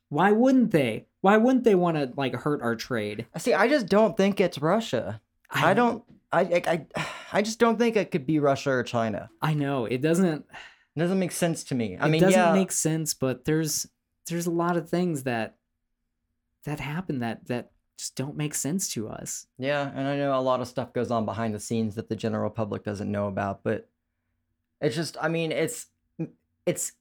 [0.10, 3.88] why wouldn't they why wouldn't they want to like hurt our trade See, I just
[3.88, 5.22] don't think it's Russia.
[5.50, 6.04] I, don't.
[6.36, 6.86] I, I
[7.34, 9.30] I just don't think it could be Russia or China.
[9.42, 10.46] i know it doesn't
[10.96, 11.98] It doesn't make sense to me.
[11.98, 13.88] I it mean, doesn't yeah, make sense but there's
[14.28, 15.56] there's a lot of things that
[16.64, 20.42] that happen that that just don't make sense to us Yeah, and I know a
[20.42, 23.64] lot of stuff goes on behind the scenes that the general public doesn't know about,
[23.64, 23.88] but
[24.82, 25.88] it's just I mean, it's
[26.66, 26.92] it's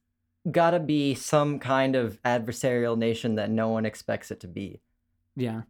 [0.51, 4.80] got to be some kind of adversarial nation that no one expects it to be.
[5.35, 5.62] yeah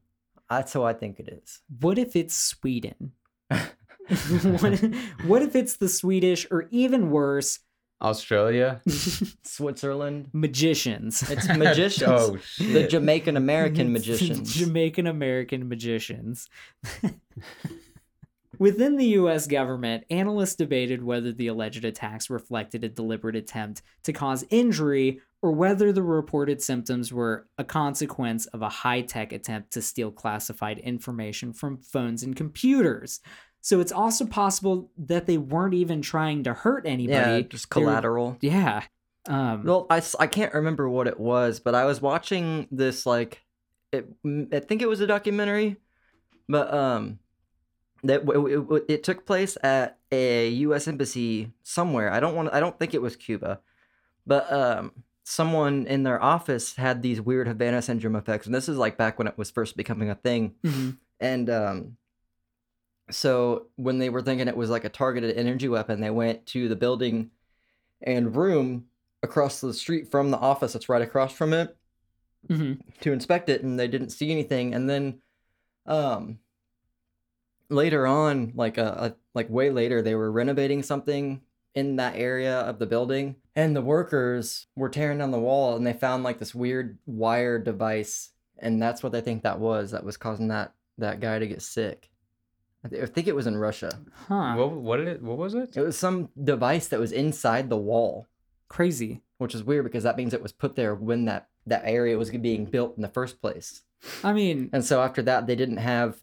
[0.51, 1.61] That's who I think it is.
[1.81, 3.13] what if it's sweden
[3.51, 4.81] what,
[5.27, 7.61] what if it's the swedish or even worse
[8.03, 8.81] Australia?
[9.45, 10.29] Switzerland.
[10.33, 12.11] magicians It's magicians.
[12.11, 12.87] Oh, the.
[12.87, 14.55] Jamaican American magicians.
[14.55, 16.49] Jamaican American magicians.
[18.59, 24.13] Within the US government, analysts debated whether the alleged attacks reflected a deliberate attempt to
[24.13, 29.73] cause injury or whether the reported symptoms were a consequence of a high tech attempt
[29.73, 33.21] to steal classified information from phones and computers.
[33.61, 37.37] So it's also possible that they weren't even trying to hurt anybody.
[37.37, 38.37] yeah, just were- collateral.
[38.41, 38.83] Yeah.
[39.27, 43.43] Um, Well, I, I can't remember what it was, but I was watching this like
[43.93, 44.07] it.
[44.53, 45.77] I think it was a documentary,
[46.49, 47.19] but um,
[48.05, 50.87] that w- it, it, it took place at a U.S.
[50.87, 52.13] embassy somewhere.
[52.13, 52.53] I don't want.
[52.55, 53.61] I don't think it was Cuba,
[54.27, 54.93] but um,
[55.25, 59.19] someone in their office had these weird Havana syndrome effects, and this is like back
[59.19, 60.55] when it was first becoming a thing.
[60.63, 60.99] mhm.
[61.21, 61.97] And um,
[63.11, 66.69] so when they were thinking it was like a targeted energy weapon, they went to
[66.69, 67.31] the building
[68.03, 68.87] and room
[69.23, 71.77] across the street from the office that's right across from it
[72.51, 72.81] Mhm.
[73.01, 74.75] to inspect it, and they didn't see anything.
[74.75, 75.23] And then
[75.87, 76.39] um,
[77.75, 81.41] later on, like a, uh, like way later, they were renovating something
[81.75, 85.87] in that area of the building, and the workers were tearing down the wall, and
[85.87, 90.05] they found like this weird wire device, and that's what they think that was that
[90.05, 92.11] was causing that that guy to get sick.
[92.85, 93.99] I, th- I think it was in Russia.
[94.29, 94.55] Huh.
[94.55, 95.23] What, what did it?
[95.23, 95.77] What was it?
[95.77, 98.29] It was some device that was inside the wall,
[98.69, 99.23] Crazy.
[99.39, 102.31] which is weird because that means it was put there when that that area was
[102.31, 103.83] being built in the first place.
[104.23, 106.23] I mean, And so after that, they didn't have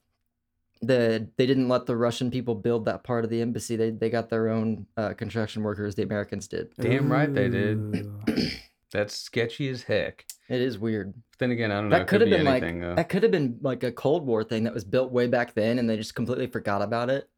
[0.81, 3.75] the they didn't let the Russian people build that part of the embassy.
[3.75, 5.95] They they got their own uh, construction workers.
[5.95, 6.73] The Americans did.
[6.79, 8.11] Damn right they did.
[8.91, 10.25] That's sketchy as heck.
[10.49, 11.13] It is weird.
[11.37, 11.95] Then again, I don't know.
[11.95, 12.95] That it could have be been like though.
[12.95, 15.79] that could have been like a Cold War thing that was built way back then,
[15.79, 17.29] and they just completely forgot about it.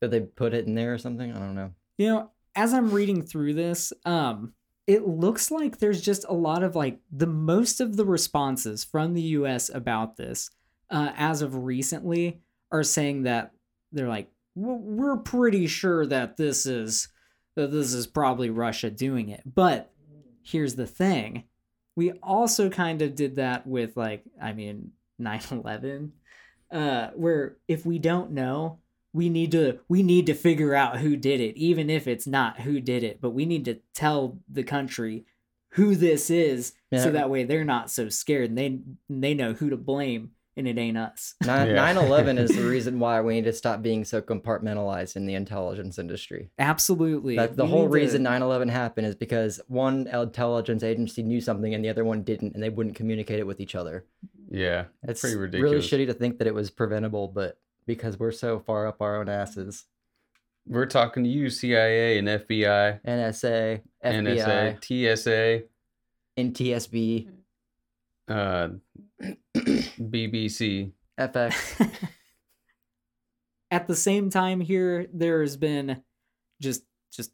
[0.00, 1.32] That they put it in there or something.
[1.32, 1.72] I don't know.
[1.98, 4.54] You know, as I'm reading through this, um,
[4.86, 9.14] it looks like there's just a lot of like the most of the responses from
[9.14, 10.50] the US about this,
[10.90, 12.40] uh, as of recently,
[12.74, 13.52] are saying that
[13.92, 17.08] they're like, we're pretty sure that this is
[17.56, 19.42] that this is probably Russia doing it.
[19.46, 19.92] But
[20.42, 21.44] here's the thing.
[21.96, 26.10] We also kind of did that with like, I mean, 9/11
[26.72, 28.78] uh where if we don't know,
[29.12, 32.60] we need to we need to figure out who did it even if it's not
[32.60, 35.24] who did it, but we need to tell the country
[35.70, 37.02] who this is Yeah.
[37.04, 40.68] so that way they're not so scared and they they know who to blame and
[40.68, 41.34] it ain't us.
[41.44, 41.74] Nine Yeah.
[41.74, 45.34] nine eleven is the reason why we need to stop being so compartmentalized in the
[45.34, 46.50] intelligence industry.
[46.58, 47.36] Absolutely.
[47.36, 51.40] That the We whole need to- reason 9/11 happened is because one intelligence agency knew
[51.40, 54.04] something and the other one didn't, and they wouldn't communicate it with each other.
[54.50, 55.90] yeah, It's pretty ridiculous.
[55.92, 59.16] really shitty to think that it was preventable, but because we're so far up our
[59.20, 59.84] own asses,
[60.66, 65.62] we're talking to you, CIA and FBI, NSA, FBI, NSA, TSA,
[66.38, 67.28] NTSB,
[68.28, 68.68] uh,
[69.56, 70.92] BBC.
[71.18, 71.90] FX.
[73.74, 76.00] at the same time here there's been
[76.60, 77.32] just just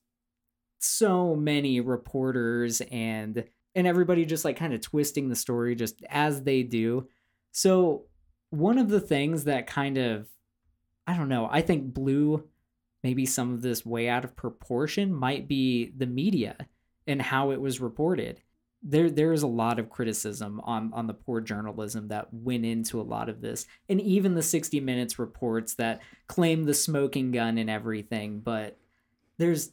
[0.78, 6.42] so many reporters and and everybody just like kind of twisting the story just as
[6.42, 7.06] they do
[7.52, 8.06] so
[8.48, 10.28] one of the things that kind of
[11.06, 12.42] i don't know i think blew
[13.02, 16.56] maybe some of this way out of proportion might be the media
[17.06, 18.40] and how it was reported
[18.82, 22.98] there there is a lot of criticism on on the poor journalism that went into
[23.00, 27.58] a lot of this and even the 60 minutes reports that claim the smoking gun
[27.58, 28.78] and everything but
[29.36, 29.72] there's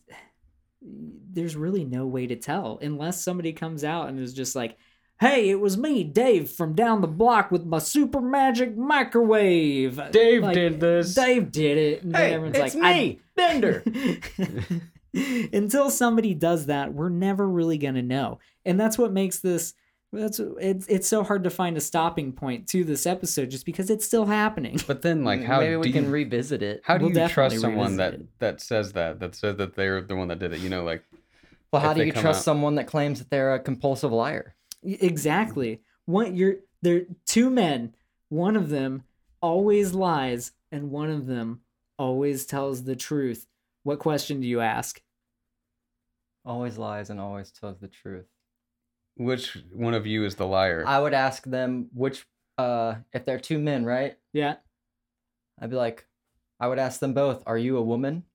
[0.81, 4.77] there's really no way to tell unless somebody comes out and is just like
[5.21, 10.43] hey it was me dave from down the block with my super magic microwave Dave
[10.43, 11.15] Like, did this.
[11.15, 13.83] dave did it and then hey, everyone's it's like "I- me, Bender.
[15.53, 19.73] until somebody does that we're never really going to know and that's what makes this
[20.13, 23.89] that's it's it's so hard to find a stopping point to this episode just because
[23.89, 26.81] it's still happening But then, like, mm, how maybe we do can you, revisit it.
[26.85, 30.01] how do We'll you trust someone that revisit that says that that says that they're
[30.01, 30.59] the one that did it?
[30.61, 31.03] You know, like
[31.73, 34.55] Well, how do you trust out- someone that claims that they're a compulsive liar?
[35.01, 37.93] exactly one you're there two men
[38.29, 39.03] one of them
[39.41, 41.59] always lies and one of them
[41.99, 43.45] always tells the truth
[43.87, 45.01] what question do you ask
[46.43, 48.25] Always lies and always tells the truth.
[49.15, 50.83] which one of you is the liar?
[50.85, 52.25] I would ask them which,
[52.57, 54.17] uh, if they're two men, right?
[54.33, 54.55] yeah
[55.59, 56.05] I'd be like,
[56.59, 58.23] I would ask them both, "Are you a woman?"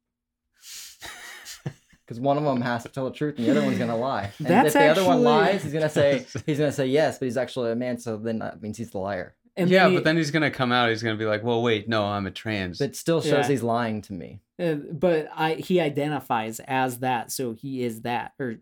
[2.05, 4.33] Because one of them has to tell the truth, and the other one's gonna lie.
[4.39, 7.27] And That's if the other one lies, he's gonna say he's gonna say yes, but
[7.27, 9.35] he's actually a man, so then that means he's the liar.
[9.57, 10.89] And yeah, he- but then he's gonna come out.
[10.91, 13.49] He's gonna be like, "Well, wait, no, I'm a trans." But it still shows Yeah.
[13.49, 14.41] he's lying to me.
[14.59, 18.57] Uh, but I he identifies as that, so he is that, or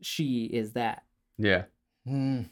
[0.00, 1.02] she is that.
[1.38, 1.64] yeah,
[2.06, 2.42] Hmm.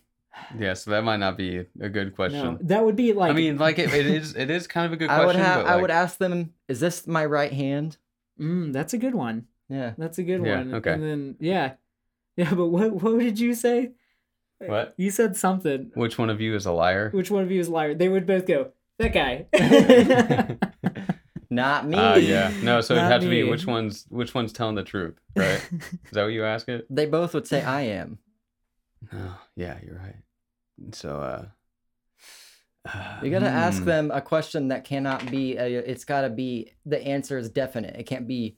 [0.58, 0.74] yeah.
[0.74, 2.42] So that might not be a good question.
[2.42, 3.30] No, that would be like.
[3.30, 4.34] I mean, like it, it is.
[4.34, 5.20] It is kind of a good question.
[5.20, 5.40] I question.
[5.40, 5.64] would have.
[5.64, 7.96] but I would ask them, "Is this my right hand?"
[8.40, 9.46] mm, that's a good one.
[9.68, 9.92] Yeah.
[9.96, 10.74] That's a good Yeah, one.
[10.74, 10.92] okay.
[10.92, 11.72] And then yeah,
[12.36, 12.52] yeah.
[12.54, 13.92] But what what did you say?
[14.68, 14.94] What?
[14.96, 15.90] You said something.
[15.94, 17.10] Which one of you is a liar?
[17.12, 17.94] Which one of you is a liar?
[17.94, 18.72] They would both go.
[18.98, 19.46] That guy.
[21.50, 21.96] Not me.
[21.98, 22.50] Ah, yeah.
[22.62, 23.50] No, so it'd Not have to be me.
[23.50, 25.60] which one's which one's telling the truth, right?
[25.72, 26.86] is that what you ask it?
[26.88, 28.18] They both would say, "I am."
[29.12, 30.16] Oh, yeah, you're right.
[30.92, 31.44] So, uh,
[32.88, 33.84] uh, You gotta ask hmm.
[33.84, 35.56] them a question that cannot be.
[35.58, 37.96] A, it's gotta be the answer is definite.
[37.96, 38.56] It can't be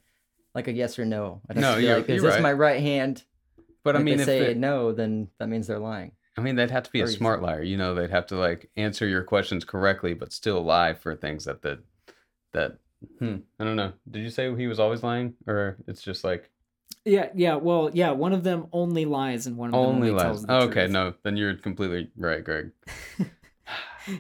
[0.55, 1.40] like a yes or no.
[1.50, 2.42] It has No, to be you're- like, is you're this right.
[2.42, 3.24] my right hand?
[3.85, 6.12] But I mean, if they say no, then that means they're lying.
[6.37, 7.62] I mean, they'd have to be a Or you smart liar.
[7.62, 11.45] You know, they'd have to like answer your questions correctly, but still lie for things
[11.45, 11.78] that that
[12.53, 12.78] that.
[13.18, 13.37] Hmm.
[13.61, 13.93] I don't know.
[14.11, 16.51] Did you say he was always lying, or it's just like
[17.05, 17.57] yeah, yeah.
[17.57, 18.12] Well, yeah.
[18.12, 20.22] One of them only lies, and one of them only only, lies?
[20.22, 20.91] tells the Oh, okay, truth.
[20.91, 22.70] no, then you're completely right, Greg.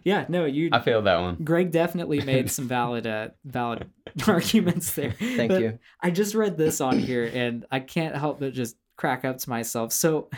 [0.02, 0.46] Yeah, no.
[0.46, 0.70] You.
[0.72, 1.36] I failed that one.
[1.44, 3.90] Greg definitely made some valid, uh, valid
[4.26, 5.12] arguments there.
[5.12, 5.78] Thank But you.
[6.00, 9.50] I just read this on here, and I can't help but just crack up to
[9.50, 9.92] myself.
[9.92, 10.30] So,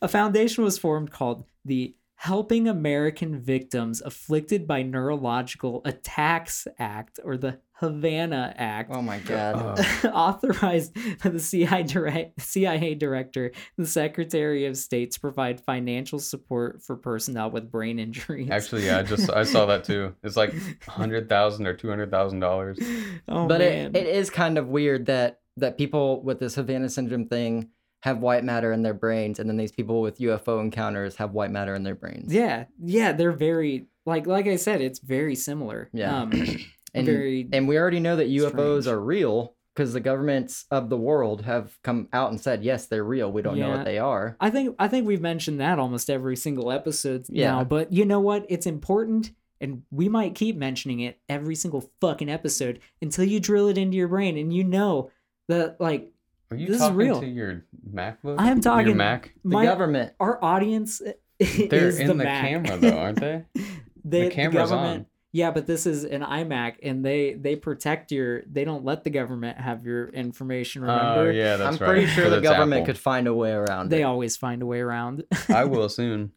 [0.00, 7.36] a foundation was formed called the Helping American Victims Afflicted by Neurological Attacks Act, or
[7.36, 8.92] the Havana Act.
[8.94, 9.76] Oh my god.
[10.04, 10.08] Oh.
[10.14, 16.80] authorized by the CIA, direct, CIA director, the Secretary of State to provide financial support
[16.80, 18.50] for personnel with brain injuries.
[18.52, 20.14] Actually, yeah, I just I saw that too.
[20.22, 20.54] It's like
[20.86, 22.78] hundred thousand or two hundred thousand dollars.
[23.28, 26.88] oh but man, it, it is kind of weird that that people with this Havana
[26.88, 27.70] syndrome thing
[28.02, 31.50] have white matter in their brains, and then these people with UFO encounters have white
[31.50, 32.32] matter in their brains.
[32.32, 35.88] Yeah, yeah, they're very like like I said, it's very similar.
[35.92, 36.22] Yeah.
[36.22, 36.32] um,
[36.94, 38.86] and very and we already know that UFOs strange.
[38.88, 43.04] are real because the governments of the world have come out and said yes, they're
[43.04, 43.30] real.
[43.30, 44.36] We don't know what they are.
[44.40, 47.52] I think I think we've mentioned that almost every single episode Yeah.
[47.52, 48.44] now, but you know what?
[48.48, 49.30] It's important
[49.60, 53.96] and we might keep mentioning it every single fucking episode until you drill it into
[53.96, 55.10] your brain and you know
[55.48, 56.12] that like
[56.50, 57.20] Are you This is real.
[57.20, 58.36] to your MacBook?
[58.38, 59.32] I am Your talking- Mac.
[59.44, 60.12] The my government.
[60.20, 61.00] our audience
[61.38, 62.48] They're is in the, the, Mac.
[62.48, 63.44] camera though, aren't they?
[64.04, 65.06] They- the camera's government, on.
[65.34, 69.08] Yeah, but this is an iMac and they they protect your they don't let the
[69.10, 71.20] government have your information, oh, remember?
[71.20, 71.94] Oh yeah, that's I'm right.
[71.94, 72.86] pretty sure the government Apple.
[72.86, 74.04] could find a way around They it.
[74.04, 75.24] always find a way around.
[75.48, 76.32] I will soon.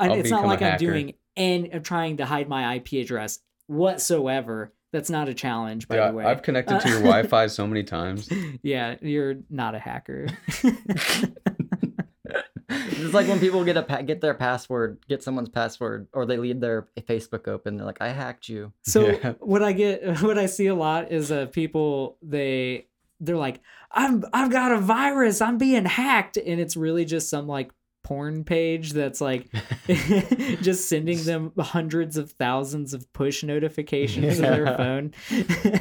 [0.00, 3.38] I'll it's not like I'm doing and I'm trying to hide my IP address
[3.68, 4.72] whatsoever.
[4.94, 6.24] That's not a challenge, by Yeah, the way.
[6.24, 8.30] I've connected to your Uh, Wi-Fi so many times.
[8.62, 10.28] yeah, you're not a hacker.
[12.68, 16.36] it's like when people get a pa- get their password, get someone's password, or they
[16.36, 17.76] leave their Facebook open.
[17.76, 19.32] They're like, "I hacked you." So Yeah.
[19.40, 22.86] what I get, what I see a lot is uh, people they
[23.20, 27.46] they're like, I'm I've got a virus, I'm being hacked, and it's really just some
[27.46, 27.72] like
[28.04, 29.48] porn page that's like
[29.86, 35.12] just sending them hundreds of thousands of push notifications to their phone.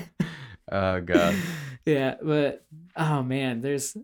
[0.71, 1.35] Oh god.
[1.85, 2.65] yeah, but
[2.95, 3.95] oh man, there's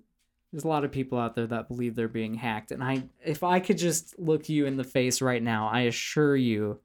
[0.51, 3.43] there's a lot of people out there that believe they're being hacked, and I if
[3.43, 6.79] I could just look you in the face right now, I assure you,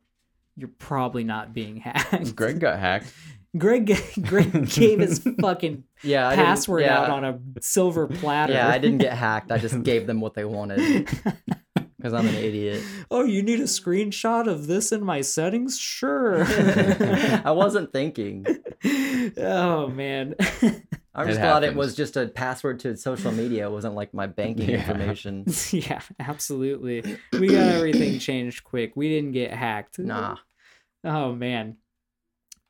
[0.56, 2.34] you're probably not being hacked.
[2.34, 3.12] Greg got hacked.
[3.56, 8.52] Greg Greg gave his fucking Yeah, password yeah, out on a silver platter.
[8.52, 9.52] Yeah, I didn't get hacked.
[9.52, 11.06] I just gave them what they wanted
[11.96, 12.82] because I'm an idiot.
[13.10, 15.78] oh, you need a screenshot of this in my settings?
[15.78, 16.44] Sure.
[16.44, 18.44] I wasn't thinking.
[19.38, 20.34] oh man.
[21.16, 21.76] I It just thought it happens.
[21.78, 23.66] was just a password to social media.
[23.68, 24.80] It wasn't like my banking Yeah.
[24.80, 25.44] information.
[25.70, 27.18] yeah, absolutely.
[27.32, 28.94] We got everything changed quick.
[28.96, 29.98] We didn't get hacked.
[30.00, 30.36] Nah.
[31.04, 31.76] Oh man.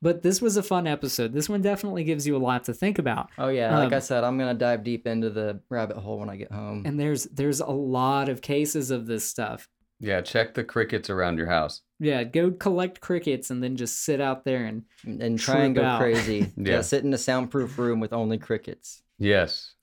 [0.01, 1.33] But this was a fun episode.
[1.33, 3.29] This one definitely gives you a lot to think about.
[3.37, 6.29] Oh yeah, like I Um, said, I'm gonna dive deep into the rabbit hole when
[6.29, 6.83] I get home.
[6.85, 9.67] And there's there's a lot of cases of this stuff.
[10.01, 11.81] Yeah, check the crickets around your house.
[11.99, 15.83] Yeah, go collect crickets and then just sit out there and and try and go
[15.83, 15.99] out.
[16.01, 16.39] crazy.
[16.57, 16.73] yeah.
[16.73, 16.81] Yeah.
[16.81, 19.01] sit in a soundproof room with only crickets.
[19.17, 19.73] Yes.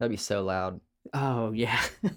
[0.00, 0.80] That'd be so loud.
[1.14, 1.80] Oh yeah.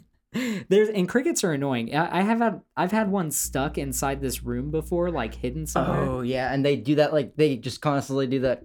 [0.70, 1.96] There's and crickets are annoying.
[1.96, 6.02] I, I have had I've had one stuck inside this room before, like hidden somewhere.
[6.02, 8.64] Oh yeah, and they do that like they just constantly do that,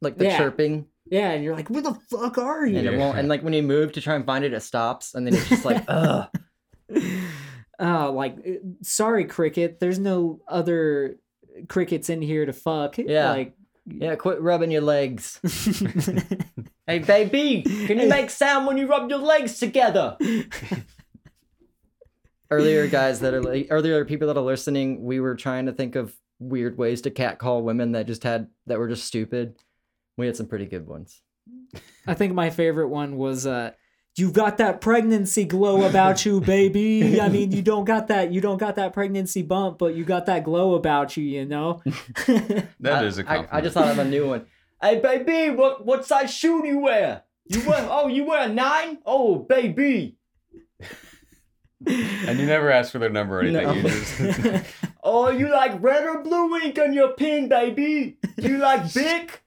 [0.00, 0.38] like the Yeah.
[0.38, 2.78] chirping, Yeah, and you're like, where the fuck are you?
[2.78, 3.18] and it won't.
[3.18, 5.48] And like when you move to try and find it, it stops, and then it's
[5.48, 6.28] just like, ugh.
[7.80, 8.50] Oh, like uh,
[8.82, 9.80] sorry, cricket.
[9.80, 11.16] There's no other
[11.68, 12.98] crickets in here to fuck.
[12.98, 13.30] Yeah.
[13.30, 13.54] Like
[13.84, 15.40] Yeah, quit rubbing your legs.
[16.86, 20.18] Hey baby, can you make sound when you rub your legs together?
[22.50, 25.96] earlier, guys that are li- earlier people that are listening, we were trying to think
[25.96, 29.56] of weird ways to catcall women that just had that were just stupid.
[30.16, 31.22] We had some pretty good ones.
[32.06, 33.72] I think my favorite one was uh
[34.16, 37.20] You've got that pregnancy glow about you, baby.
[37.20, 40.26] I mean, you don't got that you don't got that pregnancy bump, but you got
[40.26, 41.82] that glow about you, you know?
[42.78, 43.48] That I, is a I, compliment.
[43.50, 44.46] I just thought of a new one.
[44.82, 47.22] Hey baby, what what size shoe do you wear?
[47.46, 48.98] You wear oh you wear a nine?
[49.06, 50.16] Oh baby.
[51.86, 53.66] and you never ask for their number or anything.
[53.66, 53.72] No.
[53.74, 54.64] You just
[55.02, 58.16] Oh you like red or blue ink on your pen, baby?
[58.38, 59.42] Do you like Bic?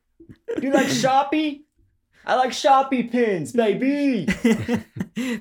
[0.56, 1.64] Do you like Sharpie?
[2.26, 4.26] I like Sharpie pens, baby.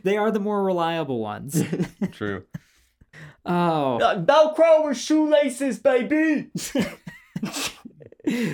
[0.05, 1.62] they are the more reliable ones.
[2.12, 2.45] true.
[3.45, 6.50] Oh, Uh, Velcro or shoelaces, baby.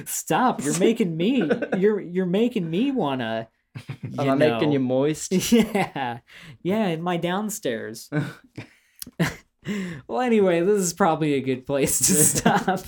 [0.06, 0.62] Stop!
[0.64, 1.48] You're making me.
[1.78, 3.48] You're you're making me wanna.
[4.18, 5.32] Am I making you moist?
[5.52, 6.18] Yeah,
[6.62, 8.10] yeah, in my downstairs.
[10.06, 12.80] well, anyway, this is probably a good place to stop.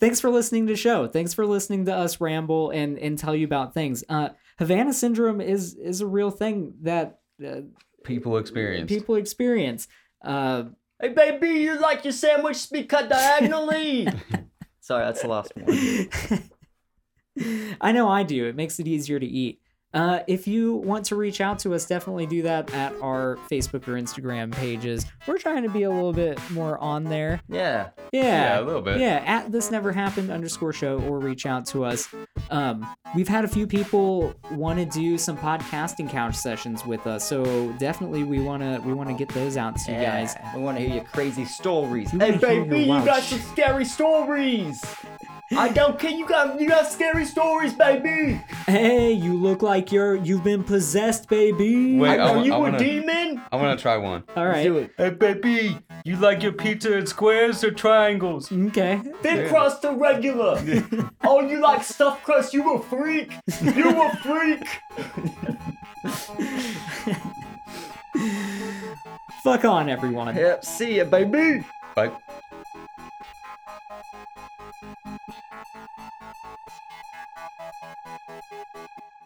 [0.00, 1.06] Thanks for listening to the show.
[1.06, 4.02] Thanks for listening to us ramble and and tell you about things.
[4.08, 7.60] Uh, Havana syndrome is is a real thing that uh,
[8.04, 8.88] People experience.
[8.88, 9.88] people experience.
[10.24, 10.64] Uh,
[11.00, 14.08] Hey baby, you like your sandwich to be cut diagonally?
[14.84, 16.50] Sorry, that's the last one.
[17.80, 18.44] I know I do.
[18.44, 19.62] It makes it easier to eat.
[19.94, 23.86] Uh, if you want to reach out to us, definitely do that at our Facebook
[23.88, 25.06] or Instagram pages.
[25.26, 27.40] We're trying to be a little bit more on there.
[27.48, 27.90] Yeah.
[28.12, 28.98] Yeah, Yeah, a little bit.
[29.00, 32.08] Yeah, at this never happened underscore show or reach out to us.
[32.50, 37.26] Um, we've had a few people want to do some podcasting couch sessions with us,
[37.26, 40.34] so definitely we wanna we wanna get those out to you guys.
[40.54, 42.10] We want to hear your crazy stories.
[42.10, 44.84] Hey baby, you got some scary stories.
[45.52, 46.10] I don't care.
[46.10, 48.40] You got you got scary stories, baby.
[48.66, 51.98] Hey, you look like you're you've been possessed, baby.
[51.98, 53.42] Wait, I Are wa- you I a wanna- demon?
[53.52, 54.24] I want to try one.
[54.36, 54.64] All right.
[54.64, 54.92] Do it.
[54.96, 58.50] Hey, baby, you like your pizza in squares or triangles?
[58.50, 59.00] Okay.
[59.22, 59.48] Thin Yeah.
[59.48, 60.60] crust or regular?
[61.24, 62.54] oh, you like stuffed crust?
[62.54, 63.32] You a freak?
[63.62, 64.66] You a freak?
[69.42, 70.34] Fuck on, everyone.
[70.34, 70.64] Yep.
[70.64, 71.64] See ya, baby.
[71.94, 72.18] But
[76.10, 76.36] Thank
[78.52, 79.23] you.